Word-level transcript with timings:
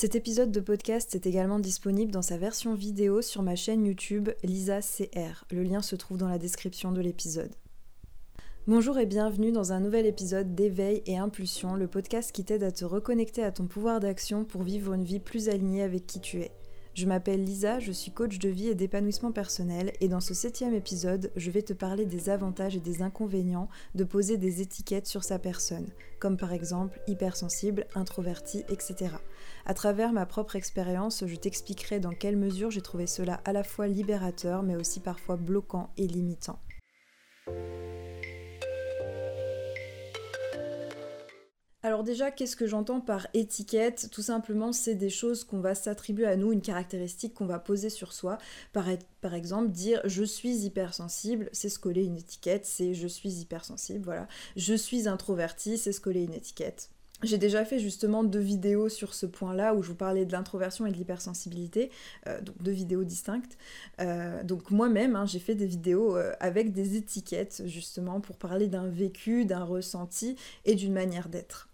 Cet 0.00 0.14
épisode 0.14 0.50
de 0.50 0.60
podcast 0.60 1.14
est 1.14 1.26
également 1.26 1.58
disponible 1.58 2.10
dans 2.10 2.22
sa 2.22 2.38
version 2.38 2.72
vidéo 2.72 3.20
sur 3.20 3.42
ma 3.42 3.54
chaîne 3.54 3.84
YouTube 3.84 4.30
Lisa 4.42 4.80
CR. 4.80 5.44
Le 5.50 5.62
lien 5.62 5.82
se 5.82 5.94
trouve 5.94 6.16
dans 6.16 6.26
la 6.26 6.38
description 6.38 6.90
de 6.90 7.02
l'épisode. 7.02 7.54
Bonjour 8.66 8.98
et 8.98 9.04
bienvenue 9.04 9.52
dans 9.52 9.74
un 9.74 9.80
nouvel 9.80 10.06
épisode 10.06 10.54
d'Éveil 10.54 11.02
et 11.04 11.18
Impulsion, 11.18 11.74
le 11.74 11.86
podcast 11.86 12.32
qui 12.32 12.44
t'aide 12.44 12.62
à 12.62 12.72
te 12.72 12.86
reconnecter 12.86 13.42
à 13.42 13.52
ton 13.52 13.66
pouvoir 13.66 14.00
d'action 14.00 14.46
pour 14.46 14.62
vivre 14.62 14.94
une 14.94 15.04
vie 15.04 15.20
plus 15.20 15.50
alignée 15.50 15.82
avec 15.82 16.06
qui 16.06 16.18
tu 16.18 16.40
es. 16.40 16.50
Je 16.94 17.06
m'appelle 17.06 17.44
Lisa, 17.44 17.78
je 17.78 17.92
suis 17.92 18.10
coach 18.10 18.38
de 18.38 18.48
vie 18.48 18.68
et 18.68 18.74
d'épanouissement 18.74 19.32
personnel 19.32 19.92
et 20.00 20.08
dans 20.08 20.20
ce 20.20 20.32
septième 20.32 20.74
épisode, 20.74 21.30
je 21.36 21.50
vais 21.50 21.62
te 21.62 21.74
parler 21.74 22.06
des 22.06 22.30
avantages 22.30 22.74
et 22.74 22.80
des 22.80 23.02
inconvénients 23.02 23.68
de 23.94 24.04
poser 24.04 24.38
des 24.38 24.62
étiquettes 24.62 25.06
sur 25.06 25.24
sa 25.24 25.38
personne, 25.38 25.90
comme 26.18 26.38
par 26.38 26.54
exemple 26.54 26.98
hypersensible, 27.06 27.86
introverti, 27.94 28.64
etc. 28.70 29.10
À 29.70 29.74
travers 29.74 30.12
ma 30.12 30.26
propre 30.26 30.56
expérience, 30.56 31.24
je 31.24 31.36
t'expliquerai 31.36 32.00
dans 32.00 32.10
quelle 32.10 32.36
mesure 32.36 32.72
j'ai 32.72 32.80
trouvé 32.82 33.06
cela 33.06 33.40
à 33.44 33.52
la 33.52 33.62
fois 33.62 33.86
libérateur 33.86 34.64
mais 34.64 34.74
aussi 34.74 34.98
parfois 34.98 35.36
bloquant 35.36 35.90
et 35.96 36.08
limitant. 36.08 36.58
Alors 41.84 42.02
déjà, 42.02 42.32
qu'est-ce 42.32 42.56
que 42.56 42.66
j'entends 42.66 43.00
par 43.00 43.28
étiquette? 43.32 44.08
Tout 44.10 44.22
simplement, 44.22 44.72
c'est 44.72 44.96
des 44.96 45.08
choses 45.08 45.44
qu'on 45.44 45.60
va 45.60 45.76
s'attribuer 45.76 46.26
à 46.26 46.34
nous, 46.34 46.50
une 46.50 46.62
caractéristique 46.62 47.34
qu'on 47.34 47.46
va 47.46 47.60
poser 47.60 47.90
sur 47.90 48.12
soi. 48.12 48.38
Par, 48.72 48.86
par 49.20 49.34
exemple, 49.34 49.70
dire 49.70 50.00
je 50.04 50.24
suis 50.24 50.64
hypersensible, 50.64 51.48
c'est 51.52 51.68
se 51.68 51.78
coller 51.78 52.02
une 52.02 52.16
étiquette, 52.16 52.66
c'est 52.66 52.92
je 52.92 53.06
suis 53.06 53.34
hypersensible, 53.34 54.04
voilà. 54.04 54.26
Je 54.56 54.74
suis 54.74 55.06
introverti, 55.06 55.78
c'est 55.78 55.92
se 55.92 56.00
une 56.08 56.34
étiquette. 56.34 56.90
J'ai 57.22 57.38
déjà 57.38 57.64
fait 57.64 57.78
justement 57.78 58.24
deux 58.24 58.40
vidéos 58.40 58.88
sur 58.88 59.12
ce 59.12 59.26
point-là 59.26 59.74
où 59.74 59.82
je 59.82 59.88
vous 59.88 59.94
parlais 59.94 60.24
de 60.24 60.32
l'introversion 60.32 60.86
et 60.86 60.90
de 60.90 60.96
l'hypersensibilité, 60.96 61.90
euh, 62.26 62.40
donc 62.40 62.62
deux 62.62 62.70
vidéos 62.70 63.04
distinctes. 63.04 63.58
Euh, 64.00 64.42
donc 64.42 64.70
moi-même, 64.70 65.16
hein, 65.16 65.26
j'ai 65.26 65.38
fait 65.38 65.54
des 65.54 65.66
vidéos 65.66 66.16
euh, 66.16 66.32
avec 66.40 66.72
des 66.72 66.96
étiquettes 66.96 67.62
justement 67.66 68.20
pour 68.20 68.36
parler 68.36 68.68
d'un 68.68 68.88
vécu, 68.88 69.44
d'un 69.44 69.64
ressenti 69.64 70.36
et 70.64 70.74
d'une 70.74 70.94
manière 70.94 71.28
d'être. 71.28 71.69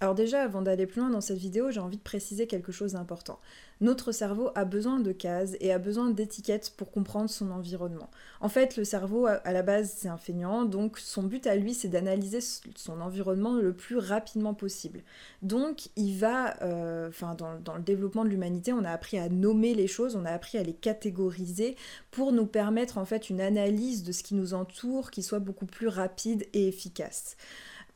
Alors 0.00 0.14
déjà, 0.14 0.42
avant 0.42 0.60
d'aller 0.60 0.86
plus 0.86 1.00
loin 1.00 1.08
dans 1.08 1.22
cette 1.22 1.38
vidéo, 1.38 1.70
j'ai 1.70 1.80
envie 1.80 1.96
de 1.96 2.02
préciser 2.02 2.46
quelque 2.46 2.70
chose 2.70 2.92
d'important. 2.92 3.40
Notre 3.80 4.12
cerveau 4.12 4.50
a 4.54 4.66
besoin 4.66 5.00
de 5.00 5.10
cases 5.10 5.56
et 5.60 5.72
a 5.72 5.78
besoin 5.78 6.10
d'étiquettes 6.10 6.74
pour 6.76 6.90
comprendre 6.90 7.30
son 7.30 7.50
environnement. 7.50 8.10
En 8.40 8.50
fait, 8.50 8.76
le 8.76 8.84
cerveau, 8.84 9.26
à 9.26 9.52
la 9.52 9.62
base, 9.62 9.94
c'est 9.96 10.08
un 10.08 10.18
feignant, 10.18 10.66
donc 10.66 10.98
son 10.98 11.22
but 11.22 11.46
à 11.46 11.56
lui, 11.56 11.72
c'est 11.72 11.88
d'analyser 11.88 12.40
son 12.74 13.00
environnement 13.00 13.54
le 13.54 13.72
plus 13.72 13.96
rapidement 13.96 14.52
possible. 14.52 15.02
Donc, 15.40 15.88
il 15.96 16.18
va, 16.18 16.62
euh, 16.62 17.08
enfin, 17.08 17.34
dans, 17.34 17.58
dans 17.58 17.76
le 17.76 17.82
développement 17.82 18.24
de 18.24 18.30
l'humanité, 18.30 18.74
on 18.74 18.84
a 18.84 18.90
appris 18.90 19.18
à 19.18 19.30
nommer 19.30 19.74
les 19.74 19.88
choses, 19.88 20.14
on 20.14 20.26
a 20.26 20.30
appris 20.30 20.58
à 20.58 20.62
les 20.62 20.74
catégoriser 20.74 21.74
pour 22.10 22.32
nous 22.32 22.46
permettre, 22.46 22.98
en 22.98 23.06
fait, 23.06 23.30
une 23.30 23.40
analyse 23.40 24.04
de 24.04 24.12
ce 24.12 24.22
qui 24.22 24.34
nous 24.34 24.52
entoure 24.52 25.10
qui 25.10 25.22
soit 25.22 25.38
beaucoup 25.38 25.66
plus 25.66 25.88
rapide 25.88 26.46
et 26.52 26.68
efficace. 26.68 27.36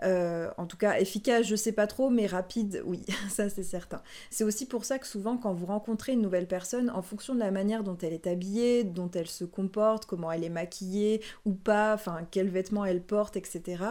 Euh, 0.03 0.51
en 0.57 0.67
tout 0.67 0.77
cas, 0.77 0.99
efficace, 0.99 1.47
je 1.47 1.57
sais 1.57 1.73
pas 1.73 1.87
trop, 1.87 2.11
mais 2.11 2.27
rapide, 2.27 2.83
oui, 2.87 3.05
ça 3.29 3.49
c'est 3.49 3.63
certain. 3.63 4.03
C'est 4.31 4.45
aussi 4.45 4.67
pour 4.67 4.85
ça 4.85 4.99
que 4.99 5.07
souvent, 5.07 5.37
quand 5.37 5.53
vous 5.53 5.67
rencontrez 5.67 6.13
une 6.13 6.23
nouvelle 6.23 6.47
personne, 6.47 6.91
en 6.91 7.03
fonction 7.03 7.35
de 7.35 7.41
la 7.41 7.51
manière 7.51 7.85
dont 7.85 7.97
elle 7.99 8.13
est 8.13 8.27
habillée, 8.27 8.85
dont 8.85 9.11
elle 9.11 9.29
se 9.29 9.45
comporte, 9.45 10.07
comment 10.07 10.33
elle 10.33 10.45
est 10.45 10.49
maquillée 10.49 11.23
ou 11.45 11.53
pas, 11.53 11.95
enfin, 11.95 12.27
quels 12.31 12.49
vêtements 12.49 12.85
elle 12.85 13.03
porte, 13.03 13.37
etc., 13.37 13.85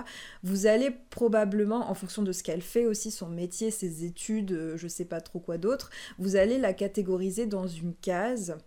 vous 0.43 0.65
allez 0.65 0.91
probablement, 1.09 1.89
en 1.89 1.93
fonction 1.93 2.23
de 2.23 2.31
ce 2.31 2.43
qu'elle 2.43 2.61
fait 2.61 2.85
aussi, 2.85 3.11
son 3.11 3.29
métier, 3.29 3.71
ses 3.71 4.05
études, 4.05 4.51
euh, 4.51 4.77
je 4.77 4.87
sais 4.87 5.05
pas 5.05 5.21
trop 5.21 5.39
quoi 5.39 5.57
d'autre, 5.57 5.89
vous 6.17 6.35
allez 6.35 6.57
la 6.57 6.73
catégoriser 6.73 7.45
dans 7.45 7.67
une 7.67 7.93
case 7.93 8.57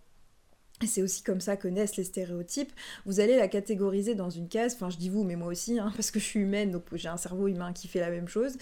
c'est 0.81 1.01
aussi 1.01 1.23
comme 1.23 1.39
ça 1.39 1.55
que 1.55 1.67
naissent 1.67 1.95
les 1.95 2.03
stéréotypes. 2.03 2.71
Vous 3.05 3.19
allez 3.19 3.37
la 3.37 3.47
catégoriser 3.47 4.15
dans 4.15 4.29
une 4.29 4.47
case, 4.47 4.73
enfin 4.75 4.89
je 4.89 4.97
dis 4.97 5.09
vous, 5.09 5.23
mais 5.23 5.35
moi 5.35 5.47
aussi, 5.47 5.79
hein, 5.79 5.91
parce 5.95 6.11
que 6.11 6.19
je 6.19 6.25
suis 6.25 6.39
humaine, 6.41 6.71
donc 6.71 6.83
j'ai 6.93 7.09
un 7.09 7.17
cerveau 7.17 7.47
humain 7.47 7.73
qui 7.73 7.87
fait 7.87 7.99
la 7.99 8.09
même 8.09 8.27
chose. 8.27 8.53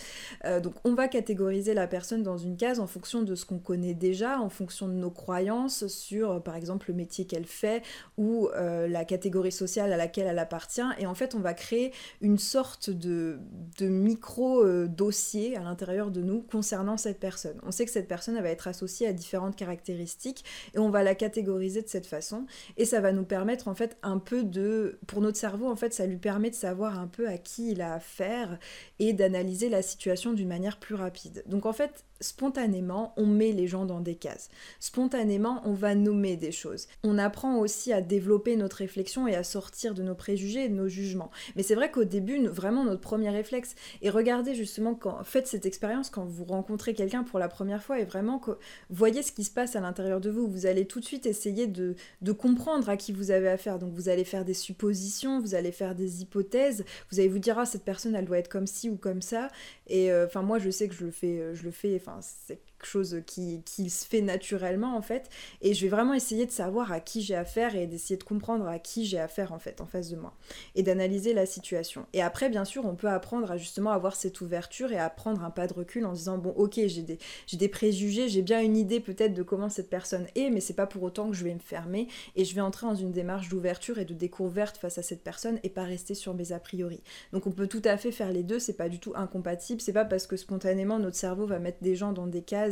Euh, 0.46 0.60
donc 0.60 0.74
on 0.84 0.94
va 0.94 1.08
catégoriser 1.08 1.74
la 1.74 1.88
personne 1.88 2.24
dans 2.24 2.38
une 2.38 2.58
case 2.58 2.80
en 2.80 2.88
fonction 2.88 3.24
de 3.24 3.36
ce 3.36 3.46
qu'on 3.46 3.60
connaît 3.60 3.94
déjà, 3.94 4.40
en 4.40 4.50
fonction 4.50 4.88
de 4.88 4.94
nos 4.94 5.12
croyances 5.12 5.88
sur, 5.88 6.32
euh, 6.32 6.40
par 6.40 6.56
exemple, 6.56 6.90
le 6.90 6.96
métier 6.96 7.26
qu'elle 7.26 7.46
fait 7.46 7.82
ou 8.18 8.50
euh, 8.56 8.88
la 8.88 9.06
catégorie 9.06 9.52
sociale 9.52 9.92
à 9.92 9.98
laquelle 9.98 10.28
elle 10.28 10.40
appartient. 10.40 10.82
Et 11.00 11.06
en 11.06 11.16
fait, 11.16 11.36
on 11.36 11.40
va 11.40 11.54
créer 11.54 11.92
une 12.22 12.38
sorte 12.38 12.90
de, 12.90 13.40
de 13.80 13.88
micro-dossier 13.88 15.58
à 15.58 15.62
l'intérieur 15.62 16.12
de 16.12 16.22
nous 16.22 16.42
concernant 16.42 16.98
cette 16.98 17.20
personne. 17.20 17.60
On 17.64 17.72
sait 17.72 17.86
que 17.86 17.92
cette 17.92 18.08
personne 18.08 18.40
va 18.40 18.50
être 18.50 18.68
associée 18.68 19.08
à 19.08 19.14
différentes 19.14 19.56
caractéristiques 19.56 20.46
et 20.74 20.80
on 20.80 20.90
va 20.90 21.04
la 21.04 21.16
catégoriser 21.16 21.82
de 21.82 21.88
cette 21.88 22.01
façon 22.06 22.46
et 22.78 22.86
ça 22.86 23.02
va 23.02 23.12
nous 23.12 23.24
permettre 23.24 23.68
en 23.68 23.76
fait 23.76 23.98
un 24.04 24.20
peu 24.20 24.44
de 24.44 25.00
pour 25.08 25.22
notre 25.22 25.38
cerveau 25.38 25.70
en 25.70 25.76
fait 25.76 25.94
ça 25.94 26.06
lui 26.06 26.18
permet 26.18 26.50
de 26.50 26.56
savoir 26.56 27.00
un 27.00 27.08
peu 27.08 27.28
à 27.28 27.38
qui 27.38 27.72
il 27.72 27.82
a 27.82 27.94
affaire 27.94 28.60
et 29.00 29.14
d'analyser 29.14 29.70
la 29.70 29.82
situation 29.82 30.34
d'une 30.34 30.48
manière 30.48 30.80
plus 30.80 30.96
rapide. 30.96 31.44
Donc 31.48 31.66
en 31.66 31.74
fait 31.74 32.06
spontanément, 32.22 33.14
on 33.18 33.26
met 33.26 33.52
les 33.52 33.68
gens 33.68 33.86
dans 33.86 34.00
des 34.00 34.16
cases. 34.16 34.50
Spontanément, 34.80 35.62
on 35.66 35.74
va 35.74 35.96
nommer 35.96 36.38
des 36.38 36.52
choses. 36.52 36.88
On 37.04 37.18
apprend 37.18 37.58
aussi 37.58 37.92
à 37.92 38.02
développer 38.02 38.56
notre 38.56 38.78
réflexion 38.78 39.28
et 39.28 39.36
à 39.36 39.44
sortir 39.44 39.94
de 39.94 40.04
nos 40.04 40.16
préjugés 40.16 40.66
et 40.66 40.70
de 40.70 40.76
nos 40.76 40.88
jugements. 40.88 41.32
Mais 41.56 41.64
c'est 41.64 41.76
vrai 41.76 41.92
qu'au 41.92 42.04
début, 42.04 42.46
vraiment 42.48 42.86
notre 42.86 43.02
premier 43.02 43.30
réflexe, 43.30 43.76
et 44.02 44.09
regardez 44.09 44.56
justement 44.56 44.98
faites 45.24 45.48
cette 45.48 45.66
expérience 45.66 46.09
quand 46.09 46.26
vous 46.26 46.46
rencontrez 46.46 46.94
quelqu'un 46.94 47.24
pour 47.24 47.40
la 47.40 47.48
première 47.48 47.84
fois 47.84 48.00
et 48.00 48.06
vraiment 48.06 48.42
voyez 48.90 49.24
ce 49.24 49.32
qui 49.32 49.44
se 49.44 49.52
passe 49.52 49.76
à 49.76 49.82
l'intérieur 49.82 50.22
de 50.22 50.30
vous. 50.30 50.48
Vous 50.48 50.66
allez 50.66 50.86
tout 50.86 51.00
de 51.00 51.06
suite 51.06 51.26
essayer 51.26 51.68
de, 51.68 51.96
comprendre 52.32 52.90
à 52.90 52.98
qui 52.98 53.12
vous 53.12 53.32
avez 53.32 53.50
affaire. 53.50 53.80
Donc 53.80 53.94
vous 53.94 54.09
allez 54.09 54.24
faire 54.24 54.46
des 54.46 54.53
suppositions, 54.53 55.40
vous 55.40 55.56
allez 55.56 55.72
faire 55.72 55.96
des 55.96 56.22
hypothèses, 56.22 56.86
vous 57.12 57.20
allez 57.20 57.30
vous 57.30 57.40
dire 57.40 57.59
ah 57.59 57.66
cette 57.66 57.84
personne 57.84 58.16
elle 58.16 58.26
doit 58.26 58.38
être 58.38 58.50
comme 58.50 58.68
ci 58.68 58.90
ou 58.90 58.96
comme 58.96 59.22
ça. 59.22 59.50
Et 59.88 60.12
euh, 60.12 60.26
enfin 60.26 60.42
moi 60.42 60.59
je 60.59 60.70
sais 60.70 60.88
que 60.88 60.96
je 60.96 61.06
le 61.06 61.12
fais, 61.12 61.40
euh, 61.40 61.56
je 61.56 61.64
le 61.64 61.72
fais. 61.72 61.96
C'est 62.22 62.71
chose 62.88 63.22
qui, 63.25 63.62
qui, 63.64 63.90
se 63.90 64.06
fait 64.06 64.22
naturellement 64.22 64.96
en 64.96 65.02
fait. 65.02 65.30
Et 65.62 65.74
je 65.74 65.81
vais 65.81 65.90
vraiment 65.90 66.14
essayer 66.14 66.46
de 66.46 66.52
savoir 66.52 66.92
à 66.92 67.00
qui 67.00 67.22
j'ai 67.22 67.36
affaire 67.36 67.75
et 67.75 67.88
d'essayer 67.88 68.18
de 68.18 68.24
comprendre 68.24 68.68
à 68.68 68.80
qui 68.80 69.06
j'ai 69.06 69.19
affaire 69.19 69.53
en 69.53 69.59
fait 69.59 69.81
en 69.81 69.86
face 69.86 70.09
de 70.09 70.16
moi. 70.16 70.34
Et 70.75 70.84
d'analyser 70.84 71.34
la 71.34 71.46
situation. 71.46 72.06
Et 72.14 72.22
après, 72.22 72.50
bien 72.50 72.66
sûr, 72.66 72.86
on 72.86 72.96
peut 72.96 73.09
apprendre 73.09 73.52
à 73.52 73.58
justement 73.58 73.91
avoir 73.91 74.16
cette 74.16 74.41
ouverture 74.41 74.91
et 74.91 74.97
à 75.00 75.09
prendre 75.09 75.44
un 75.44 75.50
pas 75.50 75.68
de 75.68 75.74
recul 75.74 76.06
en 76.06 76.14
disant 76.14 76.38
bon 76.38 76.52
ok 76.52 76.80
j'ai 76.88 77.02
des, 77.02 77.18
j'ai 77.47 77.58
des 77.58 77.68
préjugés, 77.68 78.30
j'ai 78.30 78.41
bien 78.41 78.62
une 78.62 78.78
idée 78.78 79.00
peut-être 79.00 79.34
de 79.34 79.44
comment 79.44 79.70
cette 79.70 79.90
personne 79.90 80.28
est, 80.36 80.50
mais 80.50 80.62
c'est 80.62 80.74
pas 80.74 80.88
pour 80.88 81.03
autant 81.03 81.30
que 81.30 81.36
je 81.36 81.44
vais 81.44 81.53
me 81.53 81.59
fermer 81.59 82.08
et 82.36 82.46
je 82.46 82.56
vais 82.56 82.62
entrer 82.62 82.88
dans 82.88 82.96
une 82.96 83.12
démarche 83.12 83.50
d'ouverture 83.50 84.00
et 84.00 84.06
de 84.06 84.14
découverte 84.14 84.78
face 84.78 84.97
à 84.97 85.03
cette 85.03 85.24
personne 85.24 85.59
et 85.64 85.70
pas 85.70 85.84
rester 85.84 86.14
sur 86.14 86.34
mes 86.34 86.52
a 86.52 86.59
priori. 86.59 87.02
Donc 87.34 87.47
on 87.47 87.52
peut 87.52 87.68
tout 87.68 87.81
à 87.86 87.97
fait 87.97 88.12
faire 88.12 88.31
les 88.31 88.44
deux, 88.44 88.59
c'est 88.59 88.78
pas 88.78 88.90
du 88.90 89.00
tout 89.00 89.14
incompatible, 89.16 89.81
c'est 89.81 89.94
pas 89.94 90.06
parce 90.06 90.28
que 90.28 90.38
spontanément 90.38 91.00
notre 91.00 91.18
cerveau 91.18 91.46
va 91.46 91.59
mettre 91.59 91.81
des 91.81 91.96
gens 91.96 92.12
dans 92.12 92.28
des 92.28 92.41
cases 92.41 92.71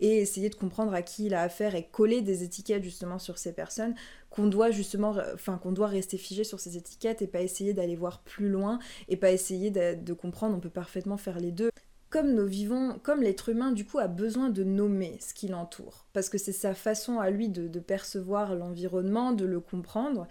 et 0.00 0.18
essayer 0.18 0.48
de 0.48 0.54
comprendre 0.54 0.94
à 0.94 1.02
qui 1.02 1.26
il 1.26 1.34
a 1.34 1.42
affaire 1.42 1.74
et 1.74 1.86
coller 1.90 2.22
des 2.22 2.42
étiquettes 2.42 2.84
justement 2.84 3.18
sur 3.18 3.38
ces 3.38 3.52
personnes 3.52 3.94
qu'on 4.30 4.46
doit 4.46 4.70
justement 4.70 5.16
enfin 5.34 5.58
qu'on 5.58 5.72
doit 5.72 5.88
rester 5.88 6.16
figé 6.16 6.44
sur 6.44 6.60
ces 6.60 6.76
étiquettes 6.76 7.20
et 7.20 7.26
pas 7.26 7.42
essayer 7.42 7.74
d'aller 7.74 7.96
voir 7.96 8.20
plus 8.22 8.48
loin 8.48 8.78
et 9.08 9.16
pas 9.16 9.32
essayer 9.32 9.70
de, 9.70 10.12
comprendre. 10.12 10.56
On 10.56 10.60
peut 10.60 10.70
parfaitement 10.70 11.16
faire 11.16 11.40
les 11.40 11.50
deux. 11.50 11.70
Comme 12.10 12.34
nous 12.34 12.46
vivons, 12.46 12.98
comme 13.02 13.22
l'être 13.22 13.50
humain 13.50 13.70
du 13.70 13.84
coup 13.84 13.98
a 13.98 14.08
besoin 14.08 14.48
de 14.48 14.64
nommer 14.64 15.16
ce 15.20 15.32
qui 15.32 15.46
l'entoure, 15.46 16.06
parce 16.12 16.28
que 16.28 16.38
c'est 16.38 16.52
sa 16.52 16.74
façon 16.74 17.20
à 17.20 17.30
lui 17.30 17.48
de 17.48 17.78
percevoir 17.78 18.56
l'environnement, 18.56 19.32
de 19.32 19.44
le 19.44 19.60
comprendre, 19.60 20.26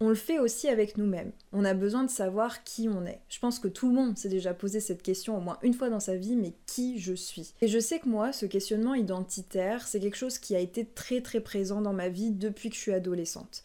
on 0.00 0.08
le 0.08 0.14
fait 0.14 0.38
aussi 0.38 0.66
avec 0.68 0.96
nous-mêmes. 0.96 1.32
On 1.52 1.64
a 1.64 1.74
besoin 1.74 2.04
de 2.04 2.10
savoir 2.10 2.64
qui 2.64 2.88
on 2.88 3.04
est. 3.04 3.20
Je 3.28 3.38
pense 3.38 3.58
que 3.58 3.68
tout 3.68 3.88
le 3.88 3.94
monde 3.94 4.16
s'est 4.16 4.30
déjà 4.30 4.54
posé 4.54 4.80
cette 4.80 5.02
question 5.02 5.36
au 5.36 5.40
moins 5.40 5.58
une 5.62 5.74
fois 5.74 5.90
dans 5.90 6.00
sa 6.00 6.16
vie, 6.16 6.36
mais 6.36 6.54
qui 6.66 6.98
je 6.98 7.12
suis? 7.12 7.52
Et 7.60 7.68
je 7.68 7.78
sais 7.78 7.98
que 7.98 8.08
moi, 8.08 8.32
ce 8.32 8.46
questionnement 8.46 8.94
identitaire, 8.94 9.86
c'est 9.86 10.00
quelque 10.00 10.16
chose 10.16 10.38
qui 10.38 10.56
a 10.56 10.58
été 10.58 10.86
très 10.86 11.20
très 11.20 11.40
présent 11.40 11.82
dans 11.82 11.92
ma 11.92 12.08
vie 12.08 12.30
depuis 12.30 12.70
que 12.70 12.76
je 12.76 12.80
suis 12.80 12.94
adolescente. 12.94 13.62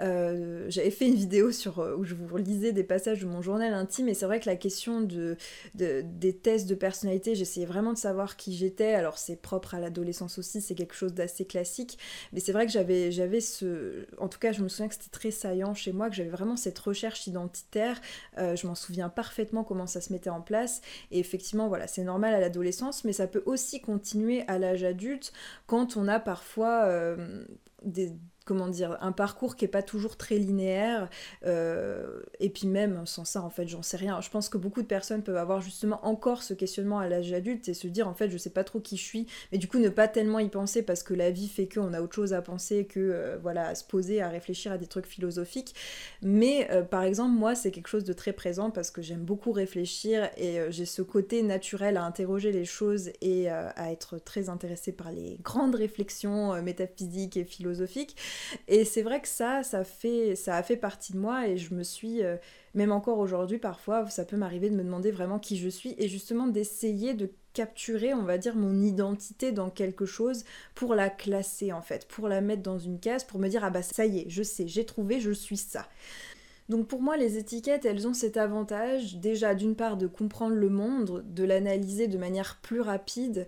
Euh, 0.00 0.66
j'avais 0.68 0.90
fait 0.90 1.06
une 1.06 1.14
vidéo 1.14 1.50
sur, 1.50 1.80
euh, 1.80 1.96
où 1.96 2.04
je 2.04 2.14
vous 2.14 2.36
lisais 2.36 2.72
des 2.72 2.84
passages 2.84 3.20
de 3.20 3.26
mon 3.26 3.42
journal 3.42 3.74
intime 3.74 4.08
et 4.08 4.14
c'est 4.14 4.26
vrai 4.26 4.38
que 4.38 4.48
la 4.48 4.56
question 4.56 5.00
de, 5.00 5.36
des 5.74 6.36
tests 6.36 6.68
de 6.68 6.74
personnalité, 6.74 7.34
j'essayais 7.34 7.66
vraiment 7.66 7.92
de 7.92 7.98
savoir 7.98 8.36
qui 8.36 8.54
j'étais. 8.54 8.94
Alors 8.94 9.18
c'est 9.18 9.36
propre 9.36 9.74
à 9.74 9.80
l'adolescence 9.80 10.38
aussi, 10.38 10.60
c'est 10.60 10.74
quelque 10.74 10.94
chose 10.94 11.14
d'assez 11.14 11.44
classique, 11.44 11.98
mais 12.32 12.40
c'est 12.40 12.52
vrai 12.52 12.66
que 12.66 12.72
j'avais, 12.72 13.10
j'avais 13.10 13.40
ce... 13.40 14.06
En 14.18 14.28
tout 14.28 14.38
cas, 14.38 14.52
je 14.52 14.62
me 14.62 14.68
souviens 14.68 14.88
que 14.88 14.94
c'était 14.94 15.10
très 15.10 15.30
saillant 15.30 15.74
chez 15.74 15.92
moi, 15.92 16.08
que 16.10 16.16
j'avais 16.16 16.28
vraiment 16.30 16.56
cette 16.56 16.78
recherche 16.78 17.26
identitaire. 17.26 18.00
Euh, 18.38 18.56
je 18.56 18.66
m'en 18.66 18.74
souviens 18.74 19.08
parfaitement 19.08 19.64
comment 19.64 19.86
ça 19.86 20.00
se 20.00 20.12
mettait 20.12 20.30
en 20.30 20.40
place. 20.40 20.80
Et 21.10 21.18
effectivement, 21.18 21.68
voilà, 21.68 21.86
c'est 21.86 22.04
normal 22.04 22.34
à 22.34 22.40
l'adolescence, 22.40 23.04
mais 23.04 23.12
ça 23.12 23.26
peut 23.26 23.42
aussi 23.46 23.80
continuer 23.80 24.44
à 24.46 24.58
l'âge 24.58 24.84
adulte 24.84 25.32
quand 25.66 25.96
on 25.96 26.08
a 26.08 26.20
parfois 26.20 26.88
des 27.84 28.12
comment 28.48 28.68
dire, 28.68 28.96
un 29.02 29.12
parcours 29.12 29.56
qui 29.56 29.66
est 29.66 29.68
pas 29.68 29.82
toujours 29.82 30.16
très 30.16 30.36
linéaire. 30.38 31.10
Euh, 31.44 32.22
et 32.40 32.48
puis 32.48 32.66
même 32.66 33.04
sans 33.04 33.26
ça, 33.26 33.42
en 33.42 33.50
fait, 33.50 33.68
j'en 33.68 33.82
sais 33.82 33.98
rien. 33.98 34.22
Je 34.22 34.30
pense 34.30 34.48
que 34.48 34.56
beaucoup 34.56 34.80
de 34.80 34.86
personnes 34.86 35.22
peuvent 35.22 35.36
avoir 35.36 35.60
justement 35.60 36.00
encore 36.06 36.42
ce 36.42 36.54
questionnement 36.54 36.98
à 36.98 37.08
l'âge 37.08 37.30
adulte 37.34 37.68
et 37.68 37.74
se 37.74 37.86
dire 37.88 38.08
en 38.08 38.14
fait, 38.14 38.30
je 38.30 38.38
sais 38.38 38.48
pas 38.48 38.64
trop 38.64 38.80
qui 38.80 38.96
je 38.96 39.02
suis, 39.02 39.26
mais 39.52 39.58
du 39.58 39.68
coup 39.68 39.78
ne 39.78 39.90
pas 39.90 40.08
tellement 40.08 40.38
y 40.38 40.48
penser 40.48 40.82
parce 40.82 41.02
que 41.02 41.12
la 41.12 41.30
vie 41.30 41.46
fait 41.46 41.68
qu'on 41.68 41.92
a 41.92 42.00
autre 42.00 42.14
chose 42.14 42.32
à 42.32 42.40
penser 42.40 42.86
que 42.86 42.98
euh, 43.00 43.36
voilà 43.42 43.68
à 43.68 43.74
se 43.74 43.84
poser, 43.84 44.22
à 44.22 44.30
réfléchir 44.30 44.72
à 44.72 44.78
des 44.78 44.86
trucs 44.86 45.06
philosophiques. 45.06 45.74
Mais 46.22 46.68
euh, 46.70 46.80
par 46.80 47.02
exemple, 47.02 47.34
moi, 47.34 47.54
c'est 47.54 47.70
quelque 47.70 47.88
chose 47.88 48.04
de 48.04 48.14
très 48.14 48.32
présent 48.32 48.70
parce 48.70 48.90
que 48.90 49.02
j'aime 49.02 49.24
beaucoup 49.24 49.52
réfléchir 49.52 50.30
et 50.38 50.58
j'ai 50.70 50.86
ce 50.86 51.02
côté 51.02 51.42
naturel 51.42 51.98
à 51.98 52.04
interroger 52.04 52.50
les 52.50 52.64
choses 52.64 53.10
et 53.20 53.50
à 53.50 53.92
être 53.92 54.18
très 54.18 54.48
intéressée 54.48 54.92
par 54.92 55.12
les 55.12 55.36
grandes 55.42 55.74
réflexions 55.74 56.62
métaphysiques 56.62 57.36
et 57.36 57.44
philosophiques. 57.44 58.16
Et 58.68 58.84
c'est 58.84 59.02
vrai 59.02 59.20
que 59.20 59.28
ça, 59.28 59.62
ça, 59.62 59.84
fait, 59.84 60.36
ça 60.36 60.56
a 60.56 60.62
fait 60.62 60.76
partie 60.76 61.12
de 61.12 61.18
moi 61.18 61.48
et 61.48 61.56
je 61.56 61.74
me 61.74 61.82
suis, 61.82 62.22
euh, 62.22 62.36
même 62.74 62.92
encore 62.92 63.18
aujourd'hui 63.18 63.58
parfois, 63.58 64.08
ça 64.10 64.24
peut 64.24 64.36
m'arriver 64.36 64.70
de 64.70 64.76
me 64.76 64.84
demander 64.84 65.10
vraiment 65.10 65.38
qui 65.38 65.56
je 65.56 65.68
suis 65.68 65.94
et 65.98 66.08
justement 66.08 66.46
d'essayer 66.46 67.14
de 67.14 67.30
capturer, 67.54 68.14
on 68.14 68.22
va 68.22 68.38
dire, 68.38 68.54
mon 68.54 68.80
identité 68.82 69.52
dans 69.52 69.70
quelque 69.70 70.06
chose 70.06 70.44
pour 70.74 70.94
la 70.94 71.10
classer 71.10 71.72
en 71.72 71.82
fait, 71.82 72.06
pour 72.06 72.28
la 72.28 72.40
mettre 72.40 72.62
dans 72.62 72.78
une 72.78 73.00
case, 73.00 73.24
pour 73.24 73.40
me 73.40 73.48
dire 73.48 73.64
ah 73.64 73.70
bah 73.70 73.82
ça 73.82 74.06
y 74.06 74.20
est, 74.20 74.24
je 74.28 74.42
sais, 74.42 74.68
j'ai 74.68 74.84
trouvé, 74.84 75.20
je 75.20 75.32
suis 75.32 75.56
ça. 75.56 75.88
Donc 76.68 76.86
pour 76.86 77.00
moi, 77.00 77.16
les 77.16 77.38
étiquettes, 77.38 77.86
elles 77.86 78.06
ont 78.06 78.12
cet 78.12 78.36
avantage 78.36 79.16
déjà 79.16 79.54
d'une 79.54 79.74
part 79.74 79.96
de 79.96 80.06
comprendre 80.06 80.54
le 80.54 80.68
monde, 80.68 81.24
de 81.26 81.44
l'analyser 81.44 82.08
de 82.08 82.18
manière 82.18 82.58
plus 82.60 82.82
rapide 82.82 83.46